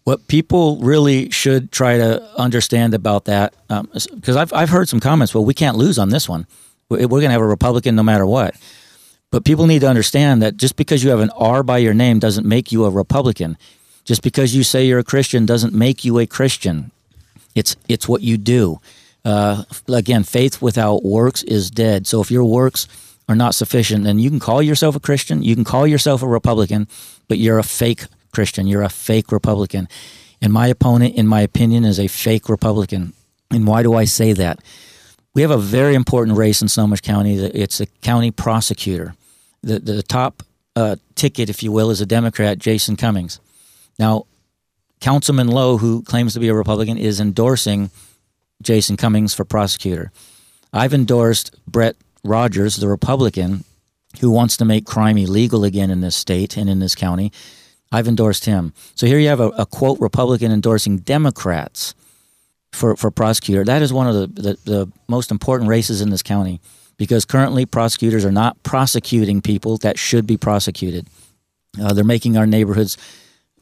What 0.06 0.28
people 0.28 0.78
really 0.78 1.30
should 1.30 1.74
try 1.74 1.98
to 1.98 2.24
understand 2.40 2.94
about 2.94 3.26
that, 3.26 3.54
because 3.68 4.36
um, 4.36 4.38
I've 4.38 4.54
I've 4.54 4.70
heard 4.70 4.88
some 4.88 5.02
comments. 5.02 5.36
Well, 5.36 5.44
we 5.44 5.54
can't 5.54 5.76
lose 5.76 6.00
on 6.00 6.10
this 6.10 6.30
one. 6.30 6.48
We're 6.90 7.06
going 7.08 7.24
to 7.24 7.32
have 7.32 7.42
a 7.42 7.46
Republican 7.48 7.96
no 7.96 8.04
matter 8.04 8.26
what. 8.26 8.56
But 9.30 9.44
people 9.44 9.68
need 9.68 9.82
to 9.82 9.90
understand 9.90 10.42
that 10.42 10.56
just 10.56 10.78
because 10.78 11.04
you 11.04 11.10
have 11.10 11.20
an 11.20 11.32
R 11.32 11.64
by 11.64 11.80
your 11.80 11.94
name 11.94 12.20
doesn't 12.20 12.48
make 12.48 12.72
you 12.72 12.86
a 12.86 12.90
Republican. 12.90 13.58
Just 14.08 14.24
because 14.24 14.56
you 14.56 14.64
say 14.64 14.86
you're 14.86 15.00
a 15.00 15.04
Christian 15.04 15.46
doesn't 15.46 15.74
make 15.74 16.06
you 16.06 16.18
a 16.18 16.26
Christian. 16.26 16.92
It's 17.54 17.76
it's 17.88 18.08
what 18.08 18.22
you 18.22 18.38
do. 18.38 18.80
Uh, 19.26 19.64
again, 19.90 20.24
faith 20.24 20.62
without 20.62 21.04
works 21.04 21.44
is 21.44 21.70
dead. 21.70 22.08
So 22.08 22.22
if 22.22 22.32
your 22.32 22.46
works 22.46 22.88
are 23.28 23.36
not 23.36 23.54
sufficient, 23.54 24.06
then 24.06 24.18
you 24.18 24.30
can 24.30 24.40
call 24.40 24.62
yourself 24.64 24.96
a 24.96 25.02
Christian, 25.02 25.44
you 25.44 25.54
can 25.54 25.66
call 25.66 25.86
yourself 25.86 26.24
a 26.24 26.28
Republican, 26.28 26.88
but 27.28 27.38
you're 27.38 27.60
a 27.60 27.64
fake 27.64 28.06
Christian. 28.32 28.68
You're 28.68 28.84
a 28.84 28.90
fake 28.90 29.32
Republican. 29.32 29.90
And 30.42 30.54
my 30.54 30.68
opponent, 30.68 31.16
in 31.16 31.28
my 31.28 31.42
opinion, 31.42 31.84
is 31.84 32.00
a 32.00 32.08
fake 32.08 32.48
Republican. 32.48 33.14
And 33.52 33.68
why 33.68 33.84
do 33.84 33.94
I 33.94 34.06
say 34.06 34.32
that? 34.34 34.60
We 35.34 35.42
have 35.42 35.52
a 35.52 35.58
very 35.58 35.96
important 35.96 36.38
race 36.38 36.62
in 36.62 36.70
Snohomish 36.70 37.02
County. 37.02 37.36
It's 37.36 37.82
a 37.82 37.88
county 38.02 38.32
prosecutor. 38.32 39.16
The, 39.64 39.80
the 39.80 40.04
top 40.04 40.44
uh, 40.76 40.96
ticket, 41.16 41.50
if 41.50 41.64
you 41.64 41.72
will, 41.72 41.90
is 41.90 42.00
a 42.00 42.06
Democrat, 42.06 42.60
Jason 42.60 42.96
Cummings. 42.96 43.40
Now, 44.00 44.26
Councilman 45.00 45.48
Low, 45.48 45.78
who 45.78 46.02
claims 46.04 46.34
to 46.34 46.40
be 46.40 46.48
a 46.48 46.54
Republican, 46.54 46.98
is 46.98 47.20
endorsing 47.20 47.92
Jason 48.62 48.98
Cummings 48.98 49.34
for 49.34 49.46
prosecutor. 49.46 50.12
I've 50.74 50.94
endorsed 50.94 51.56
Brett 51.68 51.96
Rogers, 52.24 52.76
the 52.78 52.88
Republican, 52.88 53.64
who 54.20 54.32
wants 54.32 54.58
to 54.58 54.66
make 54.66 54.86
crime 54.86 55.18
illegal 55.18 55.64
again 55.64 55.92
in 55.92 56.02
this 56.02 56.16
state 56.16 56.58
and 56.58 56.70
in 56.70 56.80
this 56.80 56.96
county. 56.96 57.32
I've 57.92 58.08
endorsed 58.08 58.46
him. 58.46 58.74
So 58.96 59.08
here 59.08 59.20
you 59.20 59.30
have 59.30 59.40
a, 59.40 59.50
a 59.50 59.66
quote 59.66 60.00
Republican 60.00 60.52
endorsing 60.52 60.98
Democrats 60.98 61.94
for, 62.72 62.96
for 62.96 63.12
prosecutor. 63.12 63.64
That 63.64 63.82
is 63.82 63.94
one 63.94 64.08
of 64.08 64.16
the, 64.16 64.42
the, 64.42 64.58
the 64.66 64.92
most 65.08 65.32
important 65.32 65.70
races 65.70 66.02
in 66.02 66.10
this 66.10 66.24
county 66.24 66.60
because 66.98 67.26
currently 67.26 67.66
prosecutors 67.66 68.26
are 68.26 68.32
not 68.32 68.62
prosecuting 68.64 69.42
people 69.42 69.78
that 69.78 69.98
should 69.98 70.28
be 70.28 70.36
prosecuted. 70.36 71.08
Uh, 71.82 71.94
they're 71.94 72.04
making 72.04 72.36
our 72.38 72.48
neighborhoods 72.48 72.98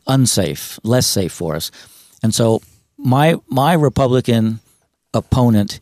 unsafe, 0.08 0.80
less 0.84 1.08
safe 1.08 1.32
for 1.32 1.56
us. 1.56 1.72
And 2.24 2.34
so 2.34 2.62
my 2.98 3.36
my 3.48 3.74
Republican 3.74 4.60
opponent 5.14 5.80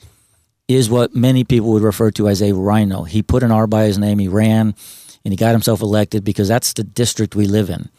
is 0.68 0.90
what 0.90 1.16
many 1.16 1.44
people 1.44 1.72
would 1.72 1.84
refer 1.84 2.12
to 2.12 2.28
as 2.28 2.42
a 2.42 2.54
rhino. 2.54 3.04
He 3.04 3.22
put 3.22 3.44
an 3.44 3.52
R 3.52 3.68
by 3.68 3.84
his 3.84 3.98
name, 3.98 4.20
he 4.20 4.28
ran, 4.28 4.76
and 5.24 5.32
he 5.32 5.36
got 5.36 5.52
himself 5.52 5.82
elected 5.82 6.24
because 6.24 6.48
that's 6.48 6.74
the 6.74 6.84
district 6.84 7.36
we 7.36 7.46
live 7.46 7.70
in. 7.70 7.90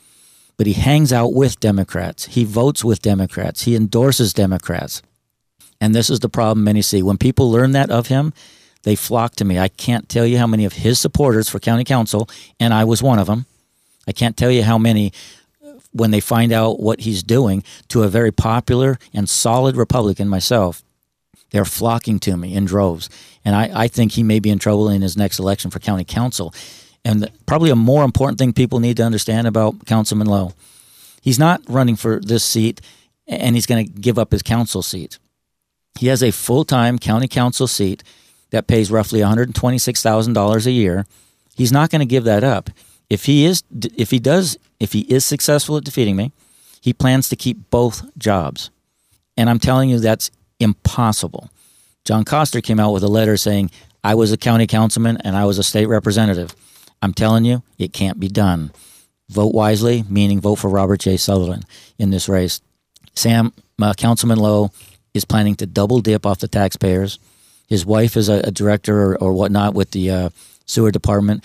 But 0.57 0.67
he 0.67 0.73
hangs 0.75 1.13
out 1.13 1.35
with 1.35 1.61
Democrats. 1.61 2.27
He 2.27 2.45
votes 2.45 2.85
with 2.85 3.03
Democrats. 3.03 3.63
He 3.63 3.75
endorses 3.75 4.33
Democrats. 4.33 5.03
And 5.81 5.95
this 5.95 6.09
is 6.09 6.21
the 6.21 6.29
problem 6.29 6.65
many 6.65 6.81
see. 6.81 7.03
When 7.03 7.19
people 7.19 7.51
learn 7.51 7.73
that 7.73 7.91
of 7.91 8.07
him, 8.07 8.33
they 8.85 8.95
flock 8.95 9.35
to 9.37 9.45
me. 9.45 9.59
I 9.59 9.69
can't 9.69 10.09
tell 10.09 10.25
you 10.25 10.39
how 10.39 10.47
many 10.47 10.65
of 10.65 10.75
his 10.75 11.01
supporters 11.01 11.49
for 11.49 11.59
county 11.59 11.85
council, 11.85 12.29
and 12.61 12.73
I 12.73 12.85
was 12.85 13.03
one 13.03 13.19
of 13.19 13.27
them. 13.27 13.47
I 14.07 14.13
can't 14.13 14.37
tell 14.37 14.51
you 14.51 14.63
how 14.63 14.79
many 14.79 15.13
when 15.95 16.11
they 16.11 16.21
find 16.21 16.53
out 16.53 16.81
what 16.81 17.01
he's 17.01 17.23
doing 17.23 17.65
to 17.89 18.03
a 18.03 18.09
very 18.09 18.33
popular 18.33 18.99
and 19.15 19.29
solid 19.29 19.77
Republican 19.77 20.29
myself, 20.29 20.83
they're 21.51 21.65
flocking 21.65 22.19
to 22.21 22.37
me 22.37 22.55
in 22.55 22.65
droves. 22.65 23.09
And 23.45 23.55
I, 23.55 23.71
I 23.75 23.89
think 23.89 24.13
he 24.13 24.23
may 24.23 24.41
be 24.41 24.51
in 24.51 24.59
trouble 24.59 24.89
in 24.89 25.03
his 25.03 25.17
next 25.17 25.39
election 25.39 25.71
for 25.71 25.79
county 25.79 26.05
council. 26.05 26.53
And 27.05 27.23
the, 27.23 27.31
probably 27.47 27.71
a 27.71 27.77
more 27.77 28.05
important 28.05 28.39
thing 28.39 28.53
people 28.53 28.81
need 28.81 28.97
to 28.99 29.03
understand 29.05 29.47
about 29.47 29.87
Councilman 29.87 30.27
Low 30.27 30.53
he's 31.25 31.39
not 31.39 31.63
running 31.67 31.97
for 31.97 32.21
this 32.21 32.45
seat 32.45 32.83
and 33.27 33.57
he's 33.57 33.67
going 33.67 33.87
to 33.87 33.91
give 33.91 34.19
up 34.19 34.31
his 34.31 34.43
council 34.43 34.83
seat. 34.83 35.19
He 35.99 36.09
has 36.09 36.23
a 36.23 36.31
full 36.31 36.65
time 36.65 36.99
county 36.99 37.27
council 37.27 37.67
seat 37.67 38.05
that 38.51 38.67
pays 38.67 38.91
roughly 38.91 39.21
$126,000 39.21 40.67
a 40.67 40.71
year. 40.71 41.07
He's 41.57 41.73
not 41.73 41.91
going 41.91 42.01
to 42.01 42.07
give 42.07 42.25
that 42.25 42.45
up. 42.45 42.69
If 43.11 43.27
he 43.27 43.45
is, 43.45 43.63
if 43.97 44.11
he 44.11 44.19
does, 44.19 44.59
if 44.81 44.93
he 44.93 45.01
is 45.01 45.25
successful 45.25 45.77
at 45.77 45.85
defeating 45.85 46.17
me, 46.17 46.33
he 46.81 46.93
plans 46.93 47.29
to 47.29 47.37
keep 47.37 47.71
both 47.71 48.05
jobs. 48.19 48.71
And 49.37 49.49
I'm 49.51 49.59
telling 49.59 49.91
you, 49.91 49.99
that's 49.99 50.31
impossible. 50.61 51.51
John 52.05 52.25
Koster 52.25 52.61
came 52.61 52.79
out 52.79 52.93
with 52.93 53.03
a 53.03 53.09
letter 53.09 53.37
saying, 53.37 53.71
I 54.03 54.15
was 54.15 54.33
a 54.33 54.37
county 54.37 54.67
councilman 54.67 55.19
and 55.25 55.35
I 55.37 55.47
was 55.47 55.59
a 55.59 55.63
state 55.63 55.87
representative. 55.87 56.55
I'm 57.01 57.15
telling 57.15 57.45
you, 57.45 57.63
it 57.79 57.93
can't 57.93 58.21
be 58.21 58.29
done. 58.29 58.71
Vote 59.31 59.55
wisely, 59.55 60.05
meaning 60.09 60.41
vote 60.41 60.57
for 60.57 60.69
Robert 60.69 61.01
J. 61.01 61.17
Sutherland 61.17 61.65
in 61.99 62.11
this 62.11 62.29
race. 62.29 62.61
Sam, 63.15 63.53
uh, 63.81 63.95
Councilman 63.95 64.39
Low, 64.39 64.71
is 65.15 65.25
planning 65.25 65.55
to 65.57 65.67
double 65.67 66.01
dip 66.01 66.27
off 66.27 66.41
the 66.41 66.49
taxpayers. 66.49 67.19
His 67.69 67.87
wife 67.87 68.17
is 68.17 68.29
a, 68.29 68.41
a 68.41 68.51
director 68.51 69.13
or, 69.13 69.23
or, 69.23 69.33
whatnot 69.33 69.75
with 69.75 69.93
the 69.93 70.11
uh, 70.11 70.29
sewer 70.67 70.91
department. 70.91 71.45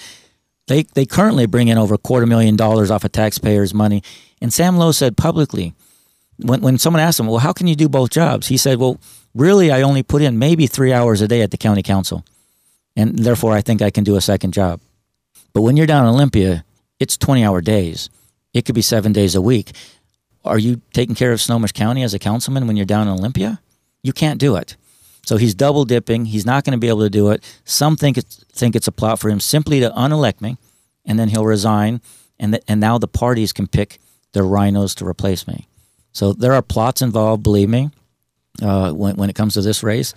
They 0.69 0.83
they 0.83 1.07
currently 1.07 1.47
bring 1.47 1.67
in 1.67 1.79
over 1.79 1.95
a 1.95 1.97
quarter 1.97 2.27
million 2.27 2.55
dollars 2.55 2.91
off 2.91 3.03
of 3.03 3.11
taxpayers' 3.11 3.73
money. 3.73 4.03
And 4.39 4.53
Sam 4.53 4.77
Low 4.77 4.91
said 4.91 5.17
publicly, 5.17 5.73
when 6.37 6.61
when 6.61 6.77
someone 6.77 7.01
asked 7.01 7.19
him, 7.19 7.25
"Well, 7.25 7.39
how 7.39 7.53
can 7.53 7.65
you 7.65 7.75
do 7.75 7.89
both 7.89 8.11
jobs?" 8.11 8.47
He 8.47 8.55
said, 8.55 8.77
"Well, 8.77 8.99
really, 9.33 9.71
I 9.71 9.81
only 9.81 10.03
put 10.03 10.21
in 10.21 10.37
maybe 10.37 10.67
three 10.67 10.93
hours 10.93 11.21
a 11.21 11.27
day 11.27 11.41
at 11.41 11.49
the 11.49 11.57
county 11.57 11.81
council, 11.81 12.23
and 12.95 13.17
therefore 13.17 13.53
I 13.53 13.61
think 13.61 13.81
I 13.81 13.89
can 13.89 14.03
do 14.03 14.15
a 14.15 14.21
second 14.21 14.53
job." 14.53 14.79
But 15.53 15.63
when 15.63 15.75
you're 15.75 15.87
down 15.87 16.05
in 16.05 16.13
Olympia, 16.13 16.63
it's 16.99 17.17
20 17.17 17.43
hour 17.43 17.61
days. 17.61 18.09
It 18.53 18.65
could 18.65 18.75
be 18.75 18.83
seven 18.83 19.11
days 19.11 19.33
a 19.33 19.41
week. 19.41 19.71
Are 20.45 20.59
you 20.59 20.81
taking 20.93 21.15
care 21.15 21.31
of 21.31 21.41
Snohomish 21.41 21.71
County 21.71 22.03
as 22.03 22.13
a 22.13 22.19
councilman 22.19 22.67
when 22.67 22.77
you're 22.77 22.85
down 22.85 23.07
in 23.07 23.13
Olympia? 23.13 23.59
You 24.03 24.13
can't 24.13 24.39
do 24.39 24.55
it. 24.55 24.77
So 25.23 25.37
he's 25.37 25.53
double 25.53 25.85
dipping. 25.85 26.25
He's 26.25 26.45
not 26.45 26.63
going 26.63 26.71
to 26.71 26.79
be 26.79 26.87
able 26.87 27.01
to 27.01 27.09
do 27.09 27.29
it. 27.29 27.43
Some 27.65 27.95
think 27.95 28.17
it's, 28.17 28.43
think 28.51 28.75
it's 28.75 28.87
a 28.87 28.91
plot 28.91 29.19
for 29.19 29.29
him 29.29 29.39
simply 29.39 29.79
to 29.79 29.91
unelect 29.95 30.41
me, 30.41 30.57
and 31.05 31.19
then 31.19 31.29
he'll 31.29 31.45
resign, 31.45 32.01
and 32.39 32.59
and 32.67 32.79
now 32.79 32.97
the 32.97 33.07
parties 33.07 33.53
can 33.53 33.67
pick 33.67 33.99
their 34.33 34.43
rhinos 34.43 34.95
to 34.95 35.05
replace 35.05 35.47
me. 35.47 35.67
So 36.11 36.33
there 36.33 36.53
are 36.53 36.61
plots 36.61 37.01
involved. 37.01 37.43
Believe 37.43 37.69
me, 37.69 37.91
uh, 38.61 38.91
when 38.93 39.15
when 39.15 39.29
it 39.29 39.35
comes 39.35 39.53
to 39.53 39.61
this 39.61 39.83
race, 39.83 40.13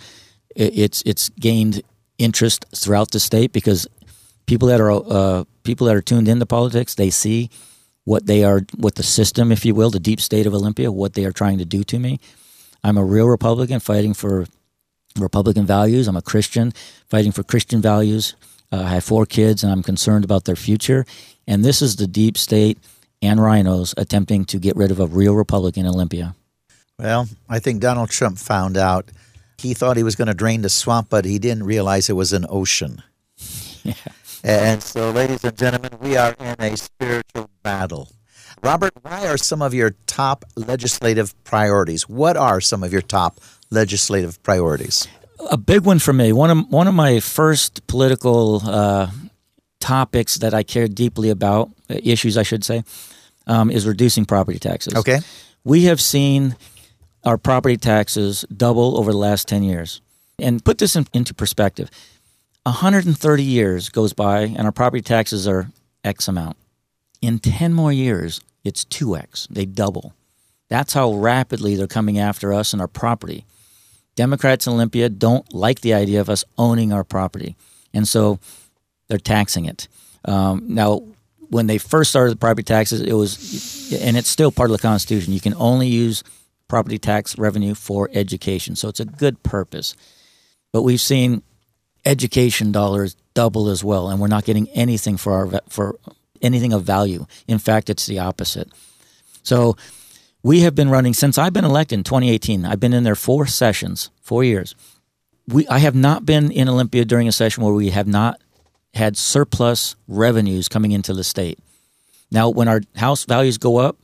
it, 0.54 0.78
it's 0.78 1.02
it's 1.04 1.28
gained 1.30 1.82
interest 2.18 2.64
throughout 2.74 3.10
the 3.10 3.20
state 3.20 3.52
because 3.52 3.86
people 4.46 4.68
that 4.68 4.80
are 4.80 4.90
uh, 4.90 5.44
people 5.62 5.86
that 5.86 5.96
are 5.96 6.02
tuned 6.02 6.28
into 6.28 6.46
politics 6.46 6.94
they 6.94 7.10
see 7.10 7.50
what 8.04 8.26
they 8.26 8.44
are 8.44 8.62
what 8.76 8.96
the 8.96 9.02
system, 9.02 9.52
if 9.52 9.64
you 9.64 9.74
will, 9.74 9.90
the 9.90 10.00
deep 10.00 10.20
state 10.20 10.46
of 10.46 10.54
Olympia, 10.54 10.90
what 10.90 11.14
they 11.14 11.24
are 11.24 11.32
trying 11.32 11.58
to 11.58 11.64
do 11.64 11.84
to 11.84 11.98
me. 11.98 12.18
I'm 12.82 12.98
a 12.98 13.04
real 13.04 13.26
Republican 13.26 13.80
fighting 13.80 14.14
for 14.14 14.46
Republican 15.18 15.66
values. 15.66 16.08
I'm 16.08 16.16
a 16.16 16.22
Christian 16.22 16.72
fighting 17.08 17.32
for 17.32 17.42
Christian 17.42 17.80
values. 17.80 18.34
Uh, 18.70 18.82
I 18.82 18.88
have 18.90 19.04
four 19.04 19.26
kids, 19.26 19.62
and 19.62 19.70
I'm 19.70 19.82
concerned 19.82 20.24
about 20.24 20.44
their 20.44 20.56
future. 20.56 21.04
And 21.46 21.64
this 21.64 21.82
is 21.82 21.96
the 21.96 22.06
deep 22.06 22.38
state 22.38 22.78
and 23.20 23.40
rhinos 23.40 23.94
attempting 23.96 24.44
to 24.46 24.58
get 24.58 24.76
rid 24.76 24.90
of 24.90 24.98
a 24.98 25.06
real 25.06 25.34
Republican 25.34 25.86
Olympia. 25.86 26.34
Well, 26.98 27.28
I 27.48 27.58
think 27.58 27.80
Donald 27.80 28.10
Trump 28.10 28.38
found 28.38 28.76
out. 28.76 29.10
He 29.58 29.74
thought 29.74 29.96
he 29.96 30.02
was 30.02 30.16
going 30.16 30.28
to 30.28 30.34
drain 30.34 30.62
the 30.62 30.68
swamp, 30.68 31.08
but 31.10 31.24
he 31.24 31.38
didn't 31.38 31.64
realize 31.64 32.08
it 32.08 32.14
was 32.14 32.32
an 32.32 32.46
ocean. 32.48 33.02
Yeah. 33.84 33.94
And 34.44 34.80
so, 34.80 35.10
ladies 35.10 35.42
and 35.42 35.56
gentlemen, 35.58 35.90
we 36.00 36.16
are 36.16 36.36
in 36.38 36.54
a 36.60 36.76
spiritual 36.76 37.50
battle. 37.64 38.08
Robert, 38.62 38.92
why 39.02 39.26
are 39.26 39.36
some 39.36 39.60
of 39.60 39.74
your 39.74 39.96
top 40.06 40.44
legislative 40.54 41.34
priorities? 41.42 42.08
What 42.08 42.36
are 42.36 42.60
some 42.60 42.84
of 42.84 42.92
your 42.92 43.02
top 43.02 43.40
legislative 43.72 44.42
priorities? 44.42 45.08
A 45.50 45.56
big 45.56 45.84
one 45.84 45.98
for 45.98 46.12
me. 46.12 46.32
One 46.32 46.50
of 46.50 46.70
one 46.70 46.86
of 46.86 46.94
my 46.94 47.18
first 47.20 47.86
political 47.86 48.62
uh, 48.64 49.10
topics 49.80 50.36
that 50.36 50.54
I 50.54 50.62
care 50.62 50.86
deeply 50.86 51.30
about, 51.30 51.68
uh, 51.90 51.96
issues 52.02 52.38
I 52.38 52.44
should 52.44 52.64
say, 52.64 52.84
um, 53.46 53.70
is 53.70 53.86
reducing 53.86 54.24
property 54.24 54.58
taxes. 54.58 54.94
Okay, 54.94 55.18
we 55.64 55.84
have 55.84 56.00
seen 56.00 56.56
our 57.24 57.38
property 57.38 57.76
taxes 57.76 58.44
double 58.56 58.98
over 58.98 59.10
the 59.10 59.18
last 59.18 59.48
ten 59.48 59.62
years, 59.64 60.00
and 60.38 60.64
put 60.64 60.78
this 60.78 60.94
in, 60.94 61.06
into 61.12 61.34
perspective. 61.34 61.90
130 62.64 63.42
years 63.42 63.88
goes 63.88 64.12
by, 64.12 64.42
and 64.42 64.60
our 64.60 64.72
property 64.72 65.02
taxes 65.02 65.48
are 65.48 65.68
X 66.04 66.28
amount. 66.28 66.56
In 67.20 67.40
10 67.40 67.74
more 67.74 67.92
years, 67.92 68.40
it's 68.62 68.84
2x. 68.84 69.48
They 69.48 69.64
double. 69.64 70.14
That's 70.68 70.94
how 70.94 71.12
rapidly 71.12 71.74
they're 71.76 71.86
coming 71.86 72.18
after 72.18 72.52
us 72.52 72.72
and 72.72 72.80
our 72.80 72.88
property. 72.88 73.44
Democrats 74.14 74.66
in 74.66 74.74
Olympia 74.74 75.08
don't 75.08 75.52
like 75.54 75.80
the 75.80 75.94
idea 75.94 76.20
of 76.20 76.28
us 76.28 76.44
owning 76.58 76.92
our 76.92 77.04
property, 77.04 77.56
and 77.94 78.06
so 78.06 78.38
they're 79.08 79.18
taxing 79.18 79.64
it. 79.64 79.88
Um, 80.24 80.64
now, 80.68 81.02
when 81.48 81.66
they 81.66 81.78
first 81.78 82.10
started 82.10 82.32
the 82.32 82.38
property 82.38 82.62
taxes, 82.62 83.00
it 83.00 83.12
was, 83.12 83.92
and 83.92 84.16
it's 84.16 84.28
still 84.28 84.50
part 84.50 84.70
of 84.70 84.76
the 84.76 84.82
Constitution. 84.82 85.32
You 85.32 85.40
can 85.40 85.54
only 85.54 85.88
use 85.88 86.22
property 86.68 86.98
tax 86.98 87.36
revenue 87.36 87.74
for 87.74 88.08
education, 88.12 88.76
so 88.76 88.88
it's 88.88 89.00
a 89.00 89.04
good 89.04 89.42
purpose. 89.42 89.94
But 90.72 90.82
we've 90.82 91.00
seen 91.00 91.42
education 92.04 92.72
dollars 92.72 93.16
double 93.34 93.68
as 93.68 93.84
well, 93.84 94.08
and 94.08 94.20
we're 94.20 94.28
not 94.28 94.44
getting 94.44 94.68
anything 94.70 95.16
for 95.16 95.32
our 95.32 95.60
for 95.68 95.98
anything 96.40 96.72
of 96.72 96.84
value. 96.84 97.26
In 97.46 97.58
fact, 97.58 97.90
it's 97.90 98.06
the 98.06 98.18
opposite. 98.18 98.68
So 99.42 99.76
we 100.42 100.60
have 100.60 100.74
been 100.74 100.90
running 100.90 101.14
since 101.14 101.38
I've 101.38 101.52
been 101.52 101.64
elected 101.64 101.98
in 101.98 102.04
2018. 102.04 102.64
I've 102.64 102.80
been 102.80 102.92
in 102.92 103.04
there 103.04 103.14
four 103.14 103.46
sessions, 103.46 104.10
four 104.20 104.44
years. 104.44 104.74
We 105.48 105.66
I 105.68 105.78
have 105.78 105.94
not 105.94 106.24
been 106.24 106.50
in 106.50 106.68
Olympia 106.68 107.04
during 107.04 107.28
a 107.28 107.32
session 107.32 107.62
where 107.62 107.72
we 107.72 107.90
have 107.90 108.06
not 108.06 108.40
had 108.94 109.16
surplus 109.16 109.96
revenues 110.06 110.68
coming 110.68 110.92
into 110.92 111.14
the 111.14 111.24
state. 111.24 111.58
Now, 112.30 112.48
when 112.48 112.68
our 112.68 112.80
house 112.96 113.24
values 113.24 113.58
go 113.58 113.76
up, 113.78 113.96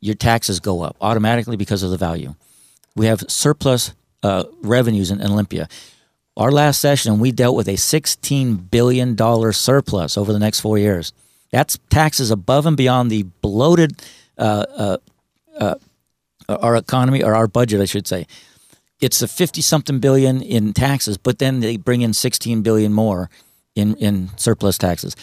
your 0.00 0.14
taxes 0.14 0.60
go 0.60 0.82
up 0.82 0.96
automatically 1.00 1.56
because 1.56 1.82
of 1.82 1.90
the 1.90 1.96
value. 1.96 2.34
We 2.94 3.06
have 3.06 3.24
surplus 3.28 3.92
uh, 4.22 4.44
revenues 4.62 5.10
in, 5.10 5.20
in 5.20 5.30
Olympia. 5.30 5.68
Our 6.36 6.52
last 6.52 6.80
session, 6.80 7.18
we 7.18 7.32
dealt 7.32 7.56
with 7.56 7.68
a 7.68 7.74
$16 7.74 8.70
billion 8.70 9.16
surplus 9.52 10.18
over 10.18 10.32
the 10.32 10.38
next 10.38 10.60
four 10.60 10.76
years. 10.78 11.12
That's 11.50 11.78
taxes 11.88 12.30
above 12.30 12.66
and 12.66 12.76
beyond 12.76 13.10
the 13.10 13.22
bloated, 13.22 14.02
uh, 14.36 14.66
uh, 14.76 14.96
uh, 15.58 15.76
our 16.48 16.76
economy, 16.76 17.22
or 17.22 17.34
our 17.34 17.46
budget, 17.46 17.80
I 17.80 17.86
should 17.86 18.06
say. 18.06 18.26
It's 19.00 19.20
a 19.20 19.28
50 19.28 19.60
something 19.60 19.98
billion 19.98 20.40
in 20.40 20.72
taxes, 20.72 21.18
but 21.18 21.38
then 21.38 21.60
they 21.60 21.76
bring 21.76 22.02
in 22.02 22.12
16 22.14 22.62
billion 22.62 22.92
more 22.92 23.28
in, 23.74 23.94
in 23.96 24.30
surplus 24.36 24.78
taxes. 24.78 25.14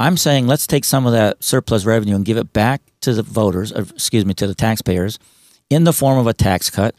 I'm 0.00 0.16
saying 0.16 0.46
let's 0.46 0.66
take 0.66 0.84
some 0.84 1.06
of 1.06 1.12
that 1.12 1.42
surplus 1.42 1.84
revenue 1.84 2.16
and 2.16 2.24
give 2.24 2.36
it 2.36 2.52
back 2.52 2.82
to 3.02 3.12
the 3.12 3.22
voters, 3.22 3.72
or, 3.72 3.82
excuse 3.82 4.24
me, 4.24 4.34
to 4.34 4.46
the 4.46 4.54
taxpayers 4.54 5.18
in 5.70 5.84
the 5.84 5.92
form 5.92 6.18
of 6.18 6.26
a 6.26 6.34
tax 6.34 6.70
cut 6.70 6.94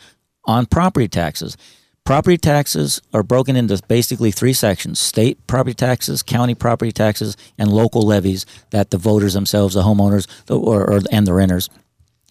on 0.45 0.65
property 0.65 1.07
taxes. 1.07 1.57
Property 2.05 2.37
taxes 2.37 3.01
are 3.13 3.23
broken 3.23 3.55
into 3.55 3.81
basically 3.87 4.29
three 4.29 4.53
sections 4.53 4.99
state 4.99 5.45
property 5.47 5.73
taxes, 5.73 6.21
county 6.21 6.53
property 6.53 6.91
taxes, 6.91 7.35
and 7.57 7.73
local 7.73 8.03
levies 8.03 8.45
that 8.69 8.91
the 8.91 8.97
voters 8.97 9.33
themselves, 9.33 9.73
the 9.73 9.81
homeowners, 9.81 10.27
or, 10.49 10.85
or, 10.87 11.01
and 11.11 11.25
the 11.25 11.33
renters, 11.33 11.67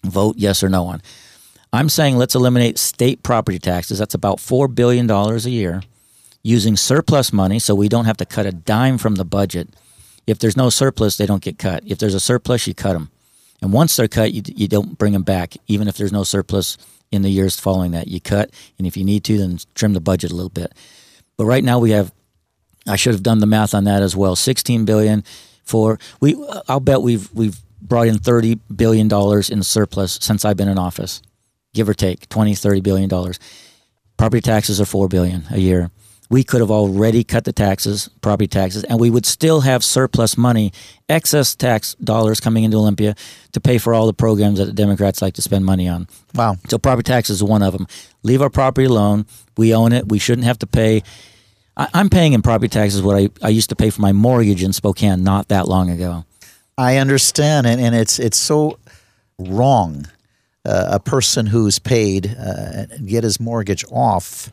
vote 0.09 0.35
yes 0.37 0.63
or 0.63 0.69
no 0.69 0.85
on. 0.85 1.01
I'm 1.73 1.89
saying 1.89 2.17
let's 2.17 2.35
eliminate 2.35 2.77
state 2.77 3.23
property 3.23 3.59
taxes. 3.59 3.99
That's 3.99 4.13
about 4.13 4.37
$4 4.37 4.73
billion 4.73 5.09
a 5.09 5.37
year 5.49 5.81
using 6.41 6.77
surplus 6.77 7.33
money 7.33 7.59
so 7.59 7.75
we 7.75 7.89
don't 7.89 8.05
have 8.05 8.17
to 8.17 8.25
cut 8.25 8.45
a 8.45 8.51
dime 8.51 8.97
from 8.97 9.15
the 9.15 9.25
budget. 9.25 9.69
If 10.27 10.39
there's 10.39 10.55
no 10.55 10.69
surplus, 10.69 11.17
they 11.17 11.25
don't 11.25 11.41
get 11.41 11.59
cut. 11.59 11.83
If 11.85 11.97
there's 11.97 12.13
a 12.13 12.19
surplus, 12.19 12.67
you 12.67 12.73
cut 12.73 12.93
them. 12.93 13.09
And 13.61 13.73
once 13.73 13.95
they're 13.95 14.07
cut, 14.07 14.31
you, 14.33 14.41
you 14.45 14.67
don't 14.67 14.97
bring 14.97 15.13
them 15.13 15.23
back, 15.23 15.55
even 15.67 15.87
if 15.87 15.97
there's 15.97 16.11
no 16.11 16.23
surplus 16.23 16.77
in 17.11 17.23
the 17.23 17.29
years 17.29 17.59
following 17.59 17.91
that. 17.91 18.07
You 18.07 18.21
cut, 18.21 18.51
and 18.77 18.85
if 18.85 18.95
you 18.95 19.03
need 19.03 19.23
to, 19.25 19.37
then 19.37 19.57
trim 19.73 19.93
the 19.93 19.99
budget 19.99 20.31
a 20.31 20.35
little 20.35 20.49
bit. 20.49 20.73
But 21.37 21.45
right 21.45 21.63
now 21.63 21.79
we 21.79 21.91
have, 21.91 22.11
I 22.87 22.95
should 22.95 23.13
have 23.13 23.23
done 23.23 23.39
the 23.39 23.47
math 23.47 23.73
on 23.73 23.85
that 23.85 24.01
as 24.01 24.15
well. 24.15 24.35
Sixteen 24.35 24.85
billion 24.85 25.23
for 25.63 25.99
we. 26.19 26.35
I'll 26.67 26.79
bet 26.79 27.01
we've 27.01 27.31
we've 27.33 27.59
brought 27.87 28.07
in 28.07 28.17
thirty 28.17 28.55
billion 28.55 29.07
dollars 29.07 29.49
in 29.49 29.63
surplus 29.63 30.17
since 30.21 30.45
I've 30.45 30.57
been 30.57 30.67
in 30.67 30.77
office, 30.77 31.21
give 31.73 31.87
or 31.89 31.93
take 31.93 32.27
20, 32.29 32.55
30 32.55 32.81
billion 32.81 33.09
dollars. 33.09 33.39
Property 34.17 34.41
taxes 34.41 34.79
are 34.79 34.85
4 34.85 35.09
billion 35.09 35.43
a 35.51 35.57
year 35.57 35.91
we 36.29 36.43
could 36.43 36.61
have 36.61 36.71
already 36.71 37.23
cut 37.23 37.43
the 37.43 37.53
taxes, 37.53 38.09
property 38.21 38.47
taxes, 38.47 38.83
and 38.85 38.99
we 38.99 39.09
would 39.09 39.25
still 39.25 39.61
have 39.61 39.83
surplus 39.83 40.37
money, 40.37 40.71
excess 41.07 41.55
tax 41.55 41.93
dollars 41.95 42.39
coming 42.39 42.63
into 42.63 42.77
Olympia 42.77 43.15
to 43.51 43.61
pay 43.61 43.77
for 43.77 43.93
all 43.93 44.07
the 44.07 44.13
programs 44.13 44.59
that 44.59 44.65
the 44.65 44.73
Democrats 44.73 45.21
like 45.21 45.35
to 45.35 45.41
spend 45.41 45.65
money 45.65 45.87
on. 45.87 46.07
Wow. 46.33 46.57
So 46.67 46.77
property 46.77 47.07
taxes 47.07 47.37
is 47.37 47.43
one 47.43 47.61
of 47.61 47.73
them. 47.73 47.87
Leave 48.23 48.41
our 48.41 48.49
property 48.49 48.85
alone. 48.85 49.25
We 49.57 49.73
own 49.73 49.93
it. 49.93 50.09
We 50.09 50.19
shouldn't 50.19 50.45
have 50.45 50.59
to 50.59 50.67
pay. 50.67 51.03
I, 51.77 51.87
am 51.93 52.09
paying 52.09 52.33
in 52.33 52.41
property 52.41 52.69
taxes 52.69 53.01
what 53.01 53.17
I, 53.17 53.29
I 53.41 53.49
used 53.49 53.69
to 53.69 53.75
pay 53.75 53.89
for 53.89 54.01
my 54.01 54.13
mortgage 54.13 54.63
in 54.63 54.73
Spokane 54.73 55.23
not 55.23 55.49
that 55.49 55.67
long 55.67 55.89
ago. 55.89 56.25
I 56.77 56.97
understand, 56.97 57.67
and, 57.67 57.79
and 57.79 57.95
it's 57.95 58.19
it's 58.19 58.37
so 58.37 58.79
wrong. 59.39 60.07
Uh, 60.65 60.87
a 60.93 60.99
person 60.99 61.45
who's 61.45 61.77
paid 61.77 62.35
uh, 62.39 62.87
get 63.05 63.23
his 63.23 63.39
mortgage 63.39 63.85
off 63.91 64.49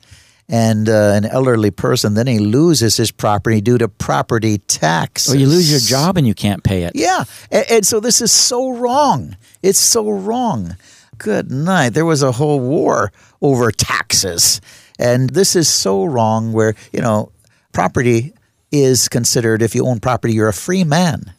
and 0.47 0.87
uh, 0.87 1.13
an 1.15 1.25
elderly 1.25 1.71
person, 1.71 2.13
then 2.13 2.27
he 2.27 2.39
loses 2.39 2.99
his 2.99 3.11
property 3.11 3.63
due 3.63 3.79
to 3.79 3.89
property 3.89 4.59
tax. 4.59 5.33
Or 5.33 5.37
you 5.37 5.47
lose 5.47 5.71
your 5.71 5.81
job 5.81 6.19
and 6.19 6.27
you 6.27 6.35
can't 6.35 6.63
pay 6.63 6.83
it. 6.83 6.93
Yeah. 6.95 7.25
And, 7.51 7.65
and, 7.71 7.87
so 7.87 8.01
this 8.01 8.21
is 8.21 8.31
so 8.31 8.73
wrong. 8.77 9.37
It's 9.63 9.79
so 9.79 10.11
wrong. 10.11 10.77
Good 11.17 11.51
night. 11.51 11.91
There 11.91 12.05
was 12.05 12.23
a 12.23 12.33
whole 12.33 12.61
war 12.61 13.11
over 13.41 13.71
taxes. 13.73 14.61
And 14.99 15.31
this 15.31 15.57
is 15.57 15.69
so 15.69 16.05
wrong 16.05 16.53
where, 16.53 16.75
you 16.93 17.01
know, 17.01 17.33
property 17.73 18.35
is 18.71 19.09
considered, 19.09 19.63
if 19.63 19.75
you 19.75 19.87
own 19.87 20.01
property, 20.01 20.35
you're 20.35 20.49
a 20.49 20.53
free 20.53 20.85
man. 20.85 21.33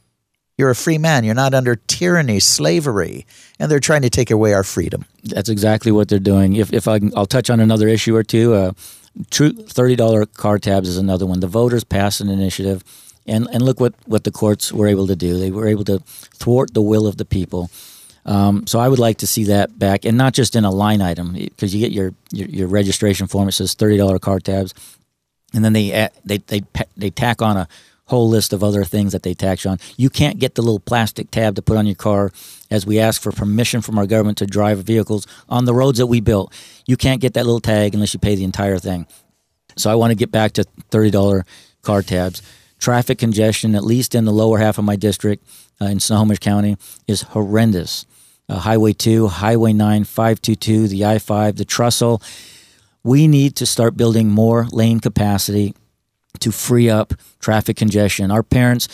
You're 0.57 0.69
a 0.69 0.75
free 0.75 0.99
man. 0.99 1.23
You're 1.23 1.33
not 1.33 1.53
under 1.53 1.75
tyranny, 1.75 2.39
slavery, 2.39 3.25
and 3.59 3.71
they're 3.71 3.79
trying 3.79 4.03
to 4.03 4.09
take 4.09 4.29
away 4.29 4.53
our 4.53 4.63
freedom. 4.63 5.05
That's 5.23 5.49
exactly 5.49 5.91
what 5.91 6.09
they're 6.09 6.19
doing. 6.19 6.55
If, 6.55 6.71
if 6.71 6.87
I 6.87 6.99
can, 6.99 7.11
I'll 7.17 7.25
touch 7.25 7.49
on 7.49 7.59
another 7.59 7.87
issue 7.87 8.15
or 8.15 8.23
two. 8.23 8.53
Uh, 8.53 8.71
true 9.31 9.53
thirty 9.53 9.95
dollar 9.95 10.25
car 10.25 10.59
tabs 10.59 10.87
is 10.87 10.97
another 10.97 11.25
one. 11.25 11.39
The 11.39 11.47
voters 11.47 11.83
passed 11.83 12.21
an 12.21 12.29
initiative, 12.29 12.83
and 13.25 13.47
and 13.51 13.63
look 13.63 13.79
what 13.79 13.95
what 14.05 14.25
the 14.25 14.31
courts 14.31 14.71
were 14.71 14.87
able 14.87 15.07
to 15.07 15.15
do. 15.15 15.39
They 15.39 15.49
were 15.49 15.67
able 15.67 15.85
to 15.85 15.99
thwart 16.35 16.73
the 16.73 16.81
will 16.81 17.07
of 17.07 17.17
the 17.17 17.25
people. 17.25 17.71
Um, 18.25 18.67
so 18.67 18.79
I 18.79 18.87
would 18.87 18.99
like 18.99 19.17
to 19.17 19.27
see 19.27 19.45
that 19.45 19.77
back, 19.77 20.05
and 20.05 20.17
not 20.17 20.33
just 20.33 20.55
in 20.55 20.65
a 20.65 20.71
line 20.71 21.01
item, 21.01 21.33
because 21.33 21.75
you 21.75 21.81
get 21.81 21.91
your, 21.91 22.13
your, 22.31 22.47
your 22.47 22.67
registration 22.67 23.27
form. 23.27 23.49
It 23.49 23.53
says 23.53 23.73
thirty 23.73 23.97
dollar 23.97 24.19
car 24.19 24.39
tabs, 24.39 24.73
and 25.53 25.65
then 25.65 25.73
they 25.73 26.09
they 26.23 26.37
they 26.37 26.61
they 26.95 27.09
tack 27.09 27.41
on 27.41 27.57
a 27.57 27.67
whole 28.05 28.27
list 28.27 28.51
of 28.51 28.63
other 28.63 28.83
things 28.83 29.13
that 29.13 29.23
they 29.23 29.33
tax 29.33 29.65
on. 29.65 29.77
You 29.97 30.09
can't 30.09 30.39
get 30.39 30.55
the 30.55 30.61
little 30.61 30.79
plastic 30.79 31.31
tab 31.31 31.55
to 31.55 31.61
put 31.61 31.77
on 31.77 31.85
your 31.85 31.95
car 31.95 32.31
as 32.69 32.85
we 32.85 32.99
ask 32.99 33.21
for 33.21 33.31
permission 33.31 33.81
from 33.81 33.97
our 33.97 34.05
government 34.05 34.37
to 34.39 34.45
drive 34.45 34.79
vehicles 34.83 35.25
on 35.47 35.65
the 35.65 35.73
roads 35.73 35.99
that 35.99 36.07
we 36.07 36.19
built. 36.19 36.53
You 36.85 36.97
can't 36.97 37.21
get 37.21 37.33
that 37.33 37.45
little 37.45 37.61
tag 37.61 37.93
unless 37.93 38.13
you 38.13 38.19
pay 38.19 38.35
the 38.35 38.43
entire 38.43 38.77
thing. 38.77 39.07
So 39.77 39.89
I 39.89 39.95
want 39.95 40.11
to 40.11 40.15
get 40.15 40.31
back 40.31 40.53
to 40.53 40.65
$30 40.91 41.43
car 41.81 42.01
tabs. 42.01 42.41
Traffic 42.77 43.17
congestion, 43.17 43.75
at 43.75 43.85
least 43.85 44.13
in 44.13 44.25
the 44.25 44.31
lower 44.31 44.57
half 44.57 44.77
of 44.77 44.83
my 44.83 44.97
district 44.97 45.47
uh, 45.81 45.85
in 45.85 45.99
Snohomish 46.01 46.39
County, 46.39 46.77
is 47.07 47.21
horrendous. 47.21 48.05
Uh, 48.49 48.59
Highway 48.59 48.91
2, 48.91 49.27
Highway 49.27 49.71
9, 49.71 50.03
522, 50.03 50.89
the 50.89 51.05
I 51.05 51.17
5, 51.17 51.55
the 51.55 51.63
Trestle. 51.63 52.21
We 53.01 53.27
need 53.27 53.55
to 53.55 53.65
start 53.65 53.95
building 53.95 54.29
more 54.29 54.67
lane 54.71 54.99
capacity 54.99 55.73
to 56.39 56.51
free 56.51 56.89
up 56.89 57.13
traffic 57.39 57.77
congestion. 57.77 58.31
Our 58.31 58.43
parents 58.43 58.87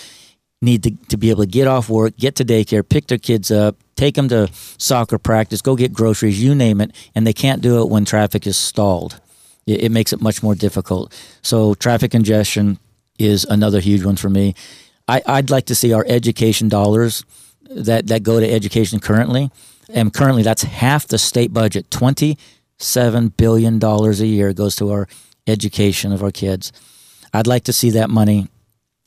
need 0.61 0.83
to, 0.83 0.91
to 1.07 1.17
be 1.17 1.29
able 1.29 1.43
to 1.43 1.49
get 1.49 1.67
off 1.67 1.89
work, 1.89 2.17
get 2.17 2.35
to 2.35 2.45
daycare, 2.45 2.87
pick 2.87 3.07
their 3.07 3.17
kids 3.17 3.49
up, 3.49 3.75
take 3.95 4.15
them 4.15 4.27
to 4.29 4.49
soccer 4.77 5.17
practice, 5.17 5.61
go 5.61 5.75
get 5.75 5.93
groceries, 5.93 6.41
you 6.41 6.53
name 6.53 6.81
it, 6.81 6.91
and 7.15 7.25
they 7.25 7.33
can't 7.33 7.61
do 7.61 7.81
it 7.81 7.89
when 7.89 8.05
traffic 8.05 8.45
is 8.45 8.57
stalled. 8.57 9.19
It, 9.65 9.83
it 9.83 9.91
makes 9.91 10.11
it 10.11 10.21
much 10.21 10.43
more 10.43 10.55
difficult. 10.55 11.13
So, 11.41 11.75
traffic 11.75 12.11
congestion 12.11 12.79
is 13.17 13.45
another 13.45 13.79
huge 13.79 14.03
one 14.03 14.15
for 14.15 14.29
me. 14.29 14.55
I, 15.07 15.21
I'd 15.25 15.49
like 15.49 15.65
to 15.67 15.75
see 15.75 15.93
our 15.93 16.05
education 16.07 16.69
dollars 16.69 17.25
that, 17.69 18.07
that 18.07 18.23
go 18.23 18.39
to 18.39 18.49
education 18.49 18.99
currently, 18.99 19.51
and 19.89 20.13
currently 20.13 20.43
that's 20.43 20.63
half 20.63 21.07
the 21.07 21.17
state 21.17 21.53
budget. 21.53 21.89
$27 21.89 23.37
billion 23.37 23.83
a 23.83 24.11
year 24.25 24.53
goes 24.53 24.75
to 24.77 24.91
our 24.91 25.07
education 25.47 26.11
of 26.11 26.23
our 26.23 26.31
kids. 26.31 26.71
I'd 27.33 27.47
like 27.47 27.63
to 27.65 27.73
see 27.73 27.89
that 27.91 28.09
money 28.09 28.47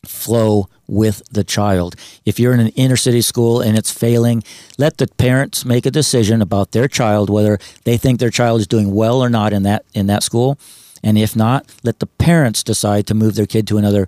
flow 0.05 0.69
with 0.89 1.23
the 1.31 1.45
child. 1.45 1.95
If 2.25 2.39
you're 2.39 2.53
in 2.53 2.61
an 2.61 2.69
inner 2.69 2.97
city 2.97 3.23
school 3.23 3.61
and 3.61 3.79
it's 3.79 3.91
failing, 3.91 4.43
let 4.79 4.99
the 4.99 5.07
parents 5.07 5.65
make 5.65 5.87
a 5.87 5.91
decision 5.91 6.43
about 6.43 6.73
their 6.73 6.89
child 6.89 7.31
whether 7.31 7.59
they 7.85 7.97
think 7.97 8.19
their 8.19 8.31
child 8.31 8.61
is 8.61 8.67
doing 8.67 8.95
well 8.95 9.23
or 9.23 9.31
not 9.31 9.53
in 9.53 9.63
that 9.63 9.85
in 9.95 10.07
that 10.09 10.23
school. 10.23 10.59
And 11.03 11.19
if 11.19 11.35
not, 11.35 11.67
let 11.83 11.99
the 11.99 12.07
parents 12.07 12.63
decide 12.63 13.07
to 13.09 13.15
move 13.15 13.35
their 13.35 13.47
kid 13.47 13.67
to 13.69 13.79
another 13.79 14.07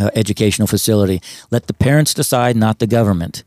uh, 0.00 0.10
educational 0.14 0.68
facility. 0.68 1.20
Let 1.50 1.66
the 1.66 1.74
parents 1.74 2.14
decide, 2.14 2.56
not 2.56 2.78
the 2.78 2.86
government. 2.86 3.42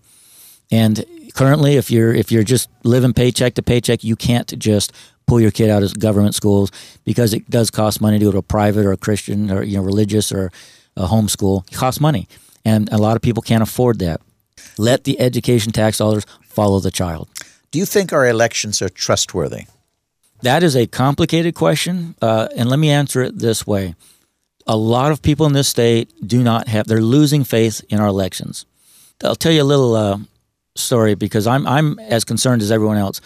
And 0.71 1.05
currently, 1.35 1.75
if 1.75 1.91
you're 1.91 2.13
if 2.13 2.31
you're 2.31 2.43
just 2.43 2.69
living 2.83 3.13
paycheck 3.13 3.53
to 3.55 3.63
paycheck, 3.63 4.03
you 4.03 4.15
can't 4.15 4.57
just 4.57 4.91
pull 5.27 5.41
your 5.41 5.51
kid 5.51 5.69
out 5.69 5.83
of 5.83 5.97
government 5.99 6.35
schools 6.35 6.71
because 7.03 7.33
it 7.33 7.49
does 7.49 7.71
cost 7.71 8.01
money 8.01 8.19
to 8.19 8.25
go 8.25 8.31
to 8.31 8.37
a 8.37 8.43
private 8.43 8.85
or 8.85 8.91
a 8.91 8.97
Christian 8.97 9.51
or 9.51 9.63
you 9.63 9.77
know 9.77 9.83
religious 9.83 10.31
or 10.31 10.51
a 10.95 11.07
homeschool. 11.07 11.67
It 11.71 11.75
costs 11.75 11.99
money, 11.99 12.27
and 12.63 12.91
a 12.91 12.97
lot 12.97 13.15
of 13.15 13.21
people 13.21 13.41
can't 13.41 13.63
afford 13.63 13.99
that. 13.99 14.21
Let 14.77 15.03
the 15.03 15.19
education 15.19 15.71
tax 15.71 15.97
dollars 15.97 16.25
follow 16.43 16.79
the 16.79 16.91
child. 16.91 17.29
Do 17.71 17.79
you 17.79 17.85
think 17.85 18.13
our 18.13 18.27
elections 18.27 18.81
are 18.81 18.89
trustworthy? 18.89 19.65
That 20.41 20.63
is 20.63 20.75
a 20.75 20.87
complicated 20.87 21.55
question, 21.55 22.15
uh, 22.21 22.47
and 22.55 22.69
let 22.69 22.79
me 22.79 22.89
answer 22.89 23.21
it 23.21 23.39
this 23.39 23.65
way: 23.65 23.95
A 24.67 24.77
lot 24.77 25.11
of 25.11 25.21
people 25.21 25.45
in 25.45 25.53
this 25.53 25.69
state 25.69 26.11
do 26.25 26.43
not 26.43 26.67
have; 26.67 26.87
they're 26.87 27.01
losing 27.01 27.43
faith 27.43 27.83
in 27.89 27.99
our 27.99 28.07
elections. 28.07 28.65
I'll 29.23 29.35
tell 29.35 29.51
you 29.51 29.63
a 29.63 29.63
little 29.63 29.95
uh, 29.95 30.19
story 30.75 31.15
because 31.15 31.47
I'm 31.47 31.65
I'm 31.65 31.99
as 31.99 32.23
concerned 32.23 32.61
as 32.61 32.71
everyone 32.71 32.97
else. 32.97 33.21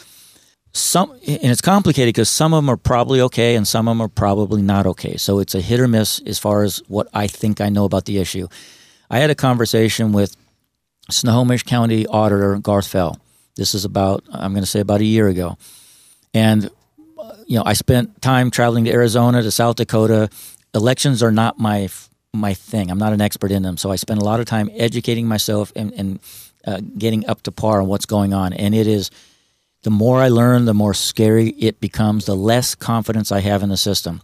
Some 0.71 1.11
and 1.11 1.51
it's 1.51 1.61
complicated 1.61 2.13
because 2.13 2.29
some 2.29 2.53
of 2.53 2.63
them 2.63 2.69
are 2.69 2.77
probably 2.77 3.21
okay 3.21 3.55
and 3.55 3.67
some 3.67 3.87
of 3.87 3.91
them 3.91 4.01
are 4.01 4.07
probably 4.07 4.61
not 4.61 4.85
okay. 4.85 5.17
So 5.17 5.39
it's 5.39 5.55
a 5.55 5.61
hit 5.61 5.79
or 5.79 5.87
miss 5.87 6.19
as 6.25 6.37
far 6.37 6.63
as 6.63 6.81
what 6.87 7.07
I 7.13 7.27
think 7.27 7.59
I 7.59 7.69
know 7.69 7.85
about 7.85 8.05
the 8.05 8.19
issue. 8.19 8.47
I 9.09 9.17
had 9.17 9.31
a 9.31 9.35
conversation 9.35 10.11
with 10.11 10.35
Snohomish 11.09 11.63
County 11.63 12.05
Auditor 12.05 12.57
Garth 12.59 12.87
Fell. 12.87 13.19
This 13.55 13.73
is 13.73 13.83
about 13.83 14.23
I'm 14.31 14.53
going 14.53 14.63
to 14.63 14.69
say 14.69 14.79
about 14.79 15.01
a 15.01 15.05
year 15.05 15.27
ago, 15.27 15.57
and 16.33 16.69
you 17.47 17.57
know 17.57 17.63
I 17.65 17.73
spent 17.73 18.21
time 18.21 18.51
traveling 18.51 18.85
to 18.85 18.91
Arizona 18.91 19.41
to 19.41 19.51
South 19.51 19.75
Dakota. 19.75 20.29
Elections 20.75 21.23
are 21.23 21.31
not 21.31 21.57
my 21.57 21.89
my 22.31 22.53
thing. 22.53 22.91
I'm 22.91 22.99
not 22.99 23.13
an 23.13 23.21
expert 23.21 23.51
in 23.51 23.63
them, 23.63 23.77
so 23.77 23.91
I 23.91 23.95
spend 23.95 24.21
a 24.21 24.23
lot 24.23 24.39
of 24.39 24.45
time 24.45 24.69
educating 24.75 25.27
myself 25.27 25.73
and, 25.75 25.91
and 25.93 26.19
uh, 26.65 26.79
getting 26.97 27.27
up 27.27 27.41
to 27.43 27.51
par 27.51 27.81
on 27.81 27.87
what's 27.87 28.05
going 28.05 28.33
on. 28.33 28.53
And 28.53 28.75
it 28.75 28.87
is 28.87 29.09
the 29.83 29.89
more 29.89 30.19
I 30.21 30.27
learn, 30.27 30.65
the 30.65 30.73
more 30.73 30.93
scary 30.93 31.49
it 31.51 31.79
becomes. 31.79 32.25
The 32.25 32.35
less 32.35 32.75
confidence 32.75 33.31
I 33.31 33.39
have 33.39 33.63
in 33.63 33.69
the 33.69 33.77
system. 33.77 34.21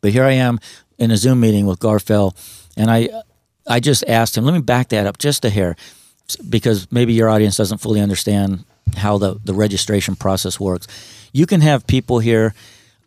But 0.00 0.12
here 0.12 0.24
I 0.24 0.32
am 0.32 0.58
in 0.98 1.10
a 1.10 1.16
Zoom 1.16 1.40
meeting 1.40 1.66
with 1.66 1.78
Garth 1.78 2.04
Fell, 2.04 2.34
and 2.76 2.90
I 2.90 3.08
I 3.66 3.80
just 3.80 4.04
asked 4.08 4.36
him. 4.36 4.44
Let 4.44 4.54
me 4.54 4.60
back 4.60 4.88
that 4.88 5.06
up 5.06 5.18
just 5.18 5.44
a 5.44 5.50
hair, 5.50 5.76
because 6.48 6.90
maybe 6.90 7.12
your 7.12 7.28
audience 7.28 7.56
doesn't 7.56 7.78
fully 7.78 8.00
understand 8.00 8.64
how 8.96 9.18
the 9.18 9.38
the 9.44 9.54
registration 9.54 10.16
process 10.16 10.58
works. 10.58 10.86
You 11.32 11.46
can 11.46 11.60
have 11.60 11.86
people 11.86 12.18
here 12.18 12.54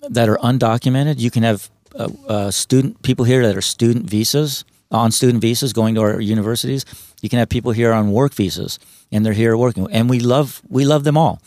that 0.10 0.30
are 0.30 0.38
undocumented. 0.38 1.20
You 1.20 1.32
can 1.32 1.44
have 1.44 1.70
uh, 1.96 2.10
uh, 2.28 2.52
student 2.52 3.02
people 3.04 3.26
here 3.26 3.46
that 3.48 3.58
are 3.58 3.62
student 3.62 4.10
visas 4.10 4.64
on 4.92 5.12
student 5.12 5.42
visas 5.42 5.74
going 5.74 5.96
to 5.96 6.02
our 6.02 6.22
universities. 6.22 6.86
You 7.22 7.30
can 7.30 7.40
have 7.40 7.50
people 7.50 7.72
here 7.72 7.92
on 7.92 8.12
work 8.12 8.34
visas, 8.34 8.80
and 9.12 9.26
they're 9.26 9.34
here 9.34 9.58
working, 9.58 9.88
and 9.92 10.10
we 10.10 10.20
love 10.20 10.62
we 10.70 10.86
love 10.86 11.04
them 11.04 11.18
all. 11.18 11.42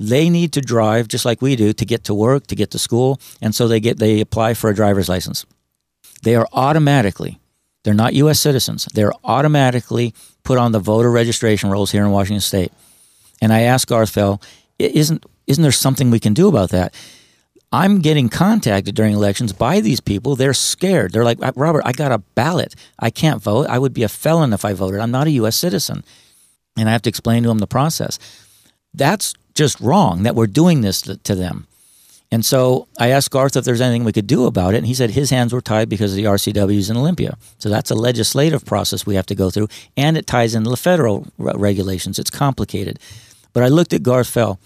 They 0.00 0.28
need 0.28 0.52
to 0.54 0.60
drive 0.60 1.08
just 1.08 1.24
like 1.24 1.40
we 1.40 1.56
do 1.56 1.72
to 1.72 1.84
get 1.84 2.04
to 2.04 2.14
work, 2.14 2.46
to 2.48 2.56
get 2.56 2.70
to 2.72 2.78
school, 2.78 3.20
and 3.40 3.54
so 3.54 3.68
they 3.68 3.80
get 3.80 3.98
they 3.98 4.20
apply 4.20 4.54
for 4.54 4.70
a 4.70 4.74
driver's 4.74 5.08
license. 5.08 5.46
They 6.22 6.34
are 6.34 6.48
automatically 6.52 7.38
they're 7.84 7.94
not 7.94 8.14
U.S. 8.14 8.40
citizens. 8.40 8.86
They're 8.86 9.12
automatically 9.22 10.14
put 10.42 10.58
on 10.58 10.72
the 10.72 10.80
voter 10.80 11.10
registration 11.10 11.70
rolls 11.70 11.92
here 11.92 12.02
in 12.02 12.10
Washington 12.10 12.40
State. 12.40 12.72
And 13.40 13.52
I 13.52 13.60
asked 13.60 13.88
Garth 13.88 14.10
Fell, 14.10 14.42
isn't 14.78 15.24
isn't 15.46 15.62
there 15.62 15.72
something 15.72 16.10
we 16.10 16.20
can 16.20 16.32
do 16.32 16.48
about 16.48 16.70
that? 16.70 16.94
I'm 17.70 18.00
getting 18.00 18.28
contacted 18.28 18.94
during 18.94 19.12
elections 19.12 19.52
by 19.52 19.80
these 19.80 20.00
people. 20.00 20.36
They're 20.36 20.54
scared. 20.54 21.12
They're 21.12 21.24
like, 21.24 21.38
Robert, 21.56 21.82
I 21.84 21.92
got 21.92 22.12
a 22.12 22.18
ballot. 22.18 22.74
I 22.98 23.10
can't 23.10 23.42
vote. 23.42 23.66
I 23.66 23.78
would 23.78 23.92
be 23.92 24.04
a 24.04 24.08
felon 24.08 24.52
if 24.52 24.64
I 24.64 24.72
voted. 24.72 25.00
I'm 25.00 25.10
not 25.10 25.26
a 25.26 25.32
U.S. 25.32 25.56
citizen. 25.56 26.04
And 26.78 26.88
I 26.88 26.92
have 26.92 27.02
to 27.02 27.08
explain 27.10 27.42
to 27.42 27.48
them 27.48 27.58
the 27.58 27.66
process. 27.66 28.18
That's 28.94 29.34
just 29.54 29.80
wrong 29.80 30.24
that 30.24 30.34
we're 30.34 30.46
doing 30.46 30.80
this 30.80 31.02
to, 31.02 31.34
them. 31.34 31.66
And 32.30 32.44
so 32.44 32.88
I 32.98 33.08
asked 33.10 33.30
Garth 33.30 33.56
if 33.56 33.64
there's 33.64 33.80
anything 33.80 34.04
we 34.04 34.12
could 34.12 34.26
do 34.26 34.46
about 34.46 34.74
it. 34.74 34.78
And 34.78 34.86
he 34.86 34.94
said 34.94 35.10
his 35.10 35.30
hands 35.30 35.52
were 35.52 35.60
tied 35.60 35.88
because 35.88 36.12
of 36.12 36.16
the 36.16 36.24
RCWs 36.24 36.90
in 36.90 36.96
Olympia. 36.96 37.36
So 37.58 37.68
that's 37.68 37.90
a 37.90 37.94
legislative 37.94 38.64
process 38.64 39.06
we 39.06 39.14
have 39.14 39.26
to 39.26 39.34
go 39.34 39.50
through. 39.50 39.68
And 39.96 40.16
it 40.16 40.26
ties 40.26 40.54
into 40.54 40.70
the 40.70 40.76
federal 40.76 41.28
regulations. 41.38 42.18
It's 42.18 42.30
complicated. 42.30 42.98
But 43.52 43.62
I 43.62 43.68
looked 43.68 43.92
at 43.92 44.02
Garth 44.02 44.28
Fell, 44.28 44.58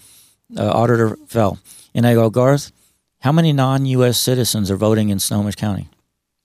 uh, 0.57 0.67
Auditor 0.69 1.15
Fell, 1.27 1.59
and 1.93 2.07
I 2.07 2.15
go, 2.15 2.29
Garth, 2.29 2.71
how 3.19 3.31
many 3.31 3.53
non-U.S. 3.53 4.17
citizens 4.17 4.71
are 4.71 4.77
voting 4.77 5.09
in 5.09 5.19
Snohomish 5.19 5.55
County? 5.55 5.89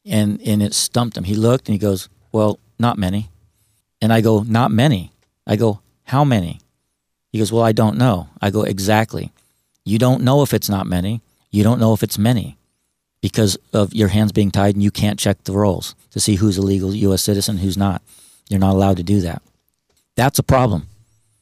And 0.04 0.40
and 0.42 0.62
it 0.62 0.74
stumped 0.74 1.16
him. 1.16 1.24
He 1.24 1.34
looked 1.34 1.68
and 1.68 1.74
he 1.74 1.78
goes, 1.78 2.10
well, 2.32 2.58
not 2.78 2.98
many. 2.98 3.30
And 4.02 4.12
I 4.12 4.20
go, 4.20 4.42
not 4.42 4.70
many. 4.70 5.12
I 5.46 5.56
go, 5.56 5.80
how 6.04 6.24
many? 6.24 6.60
He 7.34 7.40
goes, 7.40 7.50
well, 7.50 7.64
I 7.64 7.72
don't 7.72 7.98
know. 7.98 8.28
I 8.40 8.50
go, 8.50 8.62
exactly. 8.62 9.32
You 9.84 9.98
don't 9.98 10.22
know 10.22 10.42
if 10.42 10.54
it's 10.54 10.68
not 10.68 10.86
many. 10.86 11.20
You 11.50 11.64
don't 11.64 11.80
know 11.80 11.92
if 11.92 12.04
it's 12.04 12.16
many 12.16 12.56
because 13.22 13.58
of 13.72 13.92
your 13.92 14.06
hands 14.06 14.30
being 14.30 14.52
tied 14.52 14.76
and 14.76 14.84
you 14.84 14.92
can't 14.92 15.18
check 15.18 15.42
the 15.42 15.50
rolls 15.50 15.96
to 16.12 16.20
see 16.20 16.36
who's 16.36 16.58
a 16.58 16.62
legal 16.62 16.94
U.S. 16.94 17.24
citizen, 17.24 17.58
who's 17.58 17.76
not. 17.76 18.02
You're 18.48 18.60
not 18.60 18.74
allowed 18.74 18.98
to 18.98 19.02
do 19.02 19.20
that. 19.22 19.42
That's 20.14 20.38
a 20.38 20.44
problem. 20.44 20.86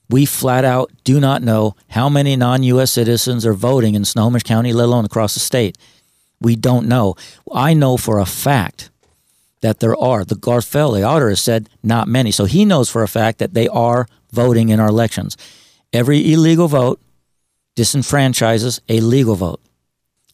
We 0.08 0.24
flat 0.24 0.64
out 0.64 0.90
do 1.04 1.20
not 1.20 1.42
know 1.42 1.76
how 1.88 2.08
many 2.08 2.36
non 2.36 2.62
U.S. 2.62 2.90
citizens 2.90 3.44
are 3.44 3.52
voting 3.52 3.94
in 3.94 4.06
Snohomish 4.06 4.44
County, 4.44 4.72
let 4.72 4.86
alone 4.86 5.04
across 5.04 5.34
the 5.34 5.40
state. 5.40 5.76
We 6.40 6.56
don't 6.56 6.88
know. 6.88 7.16
I 7.52 7.74
know 7.74 7.98
for 7.98 8.18
a 8.18 8.24
fact 8.24 8.88
that 9.60 9.80
there 9.80 9.94
are. 9.94 10.24
The 10.24 10.36
Garth 10.36 10.64
Fell, 10.64 10.92
the 10.92 11.02
auditor, 11.02 11.28
has 11.28 11.42
said 11.42 11.68
not 11.82 12.08
many. 12.08 12.30
So 12.30 12.46
he 12.46 12.64
knows 12.64 12.88
for 12.88 13.02
a 13.02 13.08
fact 13.08 13.40
that 13.40 13.52
they 13.52 13.68
are 13.68 14.08
voting 14.32 14.70
in 14.70 14.80
our 14.80 14.88
elections. 14.88 15.36
Every 15.92 16.32
illegal 16.32 16.68
vote 16.68 17.00
disenfranchises 17.76 18.80
a 18.88 19.00
legal 19.00 19.34
vote. 19.34 19.60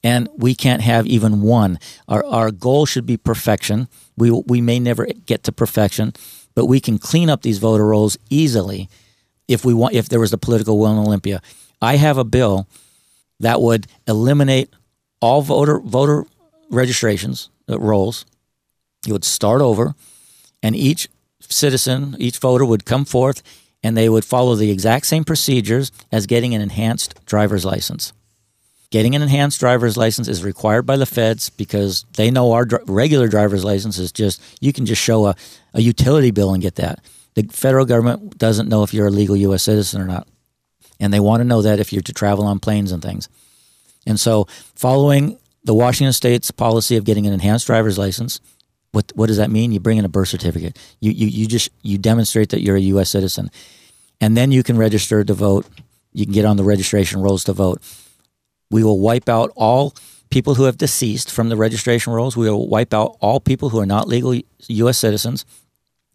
And 0.05 0.29
we 0.37 0.55
can't 0.55 0.83
have 0.83 1.07
even 1.07 1.43
one. 1.43 1.79
Our, 2.07 2.25
our 2.25 2.51
goal 2.51 2.87
should 2.87 3.07
be 3.07 3.17
perfection. 3.17 3.89
We, 4.17 4.31
we 4.31 4.61
may 4.61 4.79
never 4.79 5.07
get 5.27 5.43
to 5.45 5.53
perfection, 5.53 6.13
but 6.55 6.67
we 6.67 6.81
can 6.81 6.99
clean 6.99 7.29
up 7.29 7.43
these 7.43 7.59
voter 7.59 7.87
rolls 7.87 8.17
easily 8.31 8.89
if 9.49 9.65
we 9.65 9.75
want 9.75 9.95
if 9.95 10.09
there 10.09 10.21
was 10.21 10.33
a 10.33 10.39
political 10.39 10.79
will 10.79 10.93
in 10.93 10.99
Olympia. 10.99 11.43
I 11.83 11.97
have 11.97 12.19
a 12.19 12.25
bill 12.25 12.69
that 13.41 13.61
would 13.61 13.87
eliminate 14.07 14.71
all 15.21 15.43
voter 15.43 15.81
voter 15.81 16.25
registrations 16.71 17.51
uh, 17.69 17.79
rolls. 17.79 18.25
You 19.07 19.15
would 19.15 19.25
start 19.25 19.61
over, 19.61 19.95
and 20.63 20.77
each 20.77 21.09
citizen, 21.41 22.17
each 22.19 22.39
voter 22.39 22.65
would 22.65 22.85
come 22.85 23.05
forth, 23.05 23.43
and 23.83 23.97
they 23.97 24.09
would 24.09 24.25
follow 24.25 24.55
the 24.55 24.71
exact 24.71 25.07
same 25.07 25.25
procedures 25.25 25.93
as 26.11 26.27
getting 26.27 26.55
an 26.55 26.61
enhanced 26.61 27.15
driver's 27.27 27.65
license. 27.65 28.13
Getting 28.91 29.15
an 29.15 29.23
enhanced 29.23 29.61
driver's 29.61 29.97
license 29.97 30.29
is 30.29 30.43
required 30.43 30.87
by 30.87 30.97
the 30.97 31.07
feds 31.07 31.51
because 31.51 32.07
they 32.17 32.31
know 32.31 32.53
our 32.53 32.65
dr- 32.65 32.89
regular 32.89 33.29
driver's 33.29 33.65
license 33.65 33.99
is 33.99 34.13
just 34.13 34.43
you 34.61 34.73
can 34.73 34.87
just 34.87 35.03
show 35.03 35.27
a, 35.27 35.37
a 35.75 35.83
utility 35.83 36.31
bill 36.31 36.55
and 36.55 36.63
get 36.63 36.77
that. 36.77 37.05
The 37.35 37.43
federal 37.53 37.85
government 37.85 38.39
doesn't 38.39 38.69
know 38.69 38.83
if 38.83 38.95
you're 38.95 39.09
a 39.09 39.11
legal 39.11 39.37
U.S. 39.37 39.65
citizen 39.65 40.01
or 40.01 40.07
not. 40.07 40.27
And 40.99 41.13
they 41.13 41.21
want 41.21 41.41
to 41.43 41.45
know 41.45 41.63
that 41.63 41.81
if 41.81 41.93
you're 41.93 42.03
to 42.03 42.13
travel 42.13 42.47
on 42.47 42.59
planes 42.59 42.91
and 42.91 43.03
things. 43.03 43.29
And 44.07 44.19
so, 44.19 44.47
following 44.75 45.39
the 45.63 45.75
Washington 45.75 46.15
state's 46.15 46.51
policy 46.51 46.97
of 46.97 47.05
getting 47.05 47.27
an 47.27 47.33
enhanced 47.35 47.67
driver's 47.67 47.99
license, 47.99 48.41
what, 48.99 49.13
what 49.15 49.27
does 49.27 49.37
that 49.37 49.51
mean? 49.51 49.73
You 49.73 49.81
bring 49.81 49.99
in 49.99 50.05
a 50.05 50.09
birth 50.09 50.29
certificate. 50.29 50.77
You, 51.01 51.13
you, 51.13 51.27
you 51.27 51.47
just 51.47 51.71
you 51.83 51.99
demonstrate 51.99 52.51
that 52.51 52.63
you're 52.63 52.77
a 52.77 52.81
U.S. 52.81 53.11
citizen. 53.11 53.51
And 54.21 54.37
then 54.37 54.51
you 54.51 54.63
can 54.63 54.77
register 54.77 55.25
to 55.25 55.35
vote. 55.35 55.67
You 56.13 56.25
can 56.25 56.35
get 56.35 56.45
on 56.45 56.57
the 56.57 56.65
registration 56.65 57.21
rolls 57.21 57.45
to 57.45 57.53
vote. 57.53 57.81
We 58.71 58.83
will 58.83 58.99
wipe 58.99 59.29
out 59.29 59.53
all 59.57 59.95
people 60.31 60.57
who 60.57 60.65
have 60.65 60.77
deceased 60.77 61.31
from 61.31 61.49
the 61.49 61.57
registration 61.57 62.13
rolls. 62.13 62.37
We 62.37 62.51
will 62.51 62.69
wipe 62.69 62.93
out 62.93 63.17
all 63.21 63.41
people 63.41 63.71
who 63.71 63.81
are 63.81 63.87
not 63.87 64.09
legal 64.09 64.35
U.S. 64.69 64.99
citizens 64.99 65.45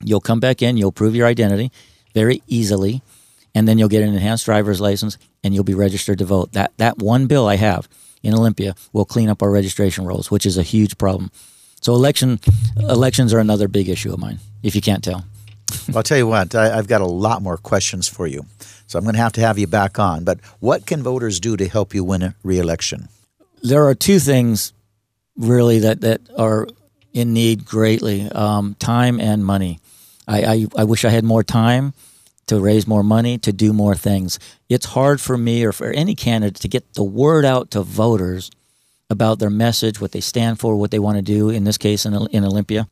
You'll 0.05 0.21
come 0.21 0.39
back 0.39 0.61
in, 0.61 0.77
you'll 0.77 0.91
prove 0.91 1.15
your 1.15 1.27
identity 1.27 1.71
very 2.13 2.41
easily, 2.47 3.01
and 3.55 3.67
then 3.67 3.77
you'll 3.77 3.89
get 3.89 4.03
an 4.03 4.13
enhanced 4.13 4.45
driver's 4.45 4.81
license 4.81 5.17
and 5.43 5.53
you'll 5.53 5.63
be 5.63 5.73
registered 5.73 6.17
to 6.19 6.25
vote. 6.25 6.53
That 6.53 6.73
that 6.77 6.97
one 6.97 7.27
bill 7.27 7.47
I 7.47 7.55
have 7.55 7.87
in 8.21 8.33
Olympia 8.33 8.75
will 8.91 9.05
clean 9.05 9.29
up 9.29 9.41
our 9.41 9.51
registration 9.51 10.05
rolls, 10.05 10.31
which 10.31 10.45
is 10.45 10.57
a 10.57 10.63
huge 10.63 10.97
problem. 10.97 11.31
So 11.83 11.93
election 11.95 12.39
elections 12.77 13.33
are 13.33 13.39
another 13.39 13.67
big 13.67 13.89
issue 13.89 14.13
of 14.13 14.19
mine, 14.19 14.39
if 14.63 14.73
you 14.73 14.81
can't 14.81 15.03
tell. 15.03 15.25
well, 15.89 15.97
I'll 15.97 16.03
tell 16.03 16.17
you 16.17 16.27
what, 16.27 16.55
I, 16.55 16.77
have 16.77 16.87
got 16.87 17.01
a 17.01 17.05
lot 17.05 17.41
more 17.41 17.57
questions 17.57 18.07
for 18.07 18.25
you. 18.25 18.45
So 18.87 18.97
I'm 18.97 19.03
going 19.03 19.15
to 19.15 19.21
have 19.21 19.33
to 19.33 19.41
have 19.41 19.59
you 19.59 19.67
back 19.67 19.99
on. 19.99 20.23
But 20.23 20.39
what 20.61 20.85
can 20.85 21.03
voters 21.03 21.41
do 21.41 21.57
to 21.57 21.67
help 21.67 21.93
you 21.93 22.05
win 22.05 22.23
a 22.23 22.35
reelection? 22.41 23.09
There 23.61 23.85
are 23.85 23.95
two 23.95 24.19
things 24.19 24.71
really 25.35 25.79
that, 25.79 25.99
that 26.01 26.21
are 26.37 26.69
in 27.11 27.33
need 27.33 27.65
greatly 27.65 28.31
um, 28.31 28.75
time 28.79 29.19
and 29.19 29.43
money. 29.43 29.79
I, 30.25 30.43
I, 30.43 30.67
I 30.77 30.83
wish 30.85 31.03
I 31.03 31.09
had 31.09 31.25
more 31.25 31.43
time 31.43 31.93
to 32.47 32.61
raise 32.61 32.87
more 32.87 33.03
money, 33.03 33.37
to 33.39 33.51
do 33.51 33.73
more 33.73 33.95
things. 33.95 34.39
It's 34.69 34.85
hard 34.85 35.19
for 35.19 35.37
me 35.37 35.65
or 35.65 35.73
for 35.73 35.91
any 35.91 36.15
candidate 36.15 36.61
to 36.61 36.69
get 36.69 36.93
the 36.93 37.03
word 37.03 37.43
out 37.43 37.71
to 37.71 37.81
voters 37.81 38.51
about 39.09 39.39
their 39.39 39.49
message, 39.49 40.01
what 40.01 40.11
they 40.11 40.21
stand 40.21 40.59
for, 40.59 40.75
what 40.75 40.91
they 40.91 40.99
want 40.99 41.17
to 41.17 41.21
do, 41.21 41.49
in 41.49 41.63
this 41.63 41.77
case 41.77 42.05
in, 42.05 42.13
in 42.27 42.45
Olympia. 42.45 42.87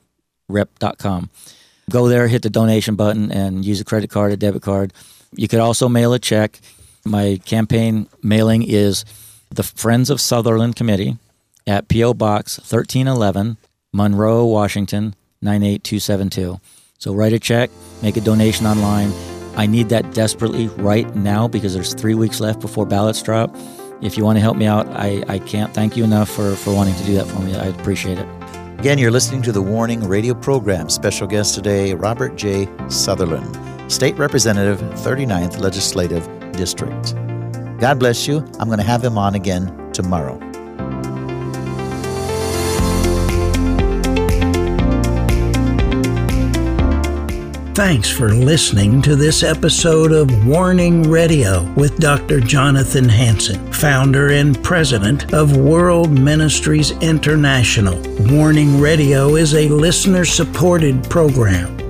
rep.com. 0.48 1.30
Go 1.90 2.08
there, 2.08 2.28
hit 2.28 2.42
the 2.42 2.50
donation 2.50 2.94
button, 2.94 3.32
and 3.32 3.64
use 3.64 3.80
a 3.80 3.85
credit 3.85 4.08
card, 4.08 4.30
a 4.32 4.37
debit 4.37 4.62
card. 4.62 4.92
You 5.34 5.48
could 5.48 5.60
also 5.60 5.88
mail 5.88 6.12
a 6.12 6.18
check. 6.18 6.60
My 7.04 7.40
campaign 7.44 8.08
mailing 8.22 8.62
is 8.62 9.04
the 9.50 9.62
Friends 9.62 10.10
of 10.10 10.20
Sutherland 10.20 10.76
Committee 10.76 11.16
at 11.66 11.88
P.O. 11.88 12.14
Box 12.14 12.58
1311, 12.58 13.56
Monroe, 13.92 14.44
Washington 14.44 15.14
98272. 15.42 16.60
So 16.98 17.14
write 17.14 17.32
a 17.32 17.38
check, 17.38 17.70
make 18.02 18.16
a 18.16 18.20
donation 18.20 18.66
online. 18.66 19.12
I 19.56 19.66
need 19.66 19.88
that 19.90 20.14
desperately 20.14 20.68
right 20.68 21.14
now 21.14 21.48
because 21.48 21.74
there's 21.74 21.94
three 21.94 22.14
weeks 22.14 22.40
left 22.40 22.60
before 22.60 22.86
ballots 22.86 23.20
drop. 23.22 23.54
If 24.00 24.16
you 24.16 24.24
want 24.24 24.36
to 24.36 24.40
help 24.40 24.56
me 24.56 24.66
out, 24.66 24.86
I, 24.88 25.22
I 25.28 25.38
can't 25.38 25.72
thank 25.74 25.96
you 25.96 26.04
enough 26.04 26.28
for, 26.28 26.56
for 26.56 26.74
wanting 26.74 26.94
to 26.96 27.04
do 27.04 27.14
that 27.14 27.26
for 27.26 27.40
me. 27.40 27.54
I 27.54 27.66
appreciate 27.66 28.18
it. 28.18 28.26
Again, 28.78 28.98
you're 28.98 29.12
listening 29.12 29.42
to 29.42 29.52
the 29.52 29.62
Warning 29.62 30.02
Radio 30.08 30.34
program. 30.34 30.88
Special 30.88 31.26
guest 31.26 31.54
today, 31.54 31.94
Robert 31.94 32.34
J. 32.36 32.68
Sutherland, 32.88 33.54
State 33.92 34.16
Representative, 34.16 34.81
39th 35.00 35.61
Legislative 35.61 36.26
District. 36.52 37.14
God 37.78 37.98
bless 37.98 38.26
you. 38.26 38.38
I'm 38.59 38.68
going 38.68 38.78
to 38.78 38.85
have 38.85 39.05
him 39.05 39.18
on 39.18 39.35
again 39.35 39.92
tomorrow. 39.92 40.38
Thanks 47.74 48.11
for 48.11 48.28
listening 48.28 49.02
to 49.02 49.16
this 49.16 49.42
episode 49.42 50.12
of 50.12 50.46
Warning 50.46 51.02
Radio 51.02 51.70
with 51.72 51.98
Dr. 51.98 52.40
Jonathan 52.40 53.09
Hansen, 53.09 53.72
founder 53.72 54.33
and 54.33 54.62
president 54.62 55.35
of 55.35 55.57
World 55.57 56.11
Ministries 56.11 56.92
International. 57.02 58.00
Warning 58.31 58.81
Radio 58.81 59.37
is 59.37 59.55
a 59.55 59.68
listener 59.68 60.24
supported 60.24 61.02
program. 61.11 61.81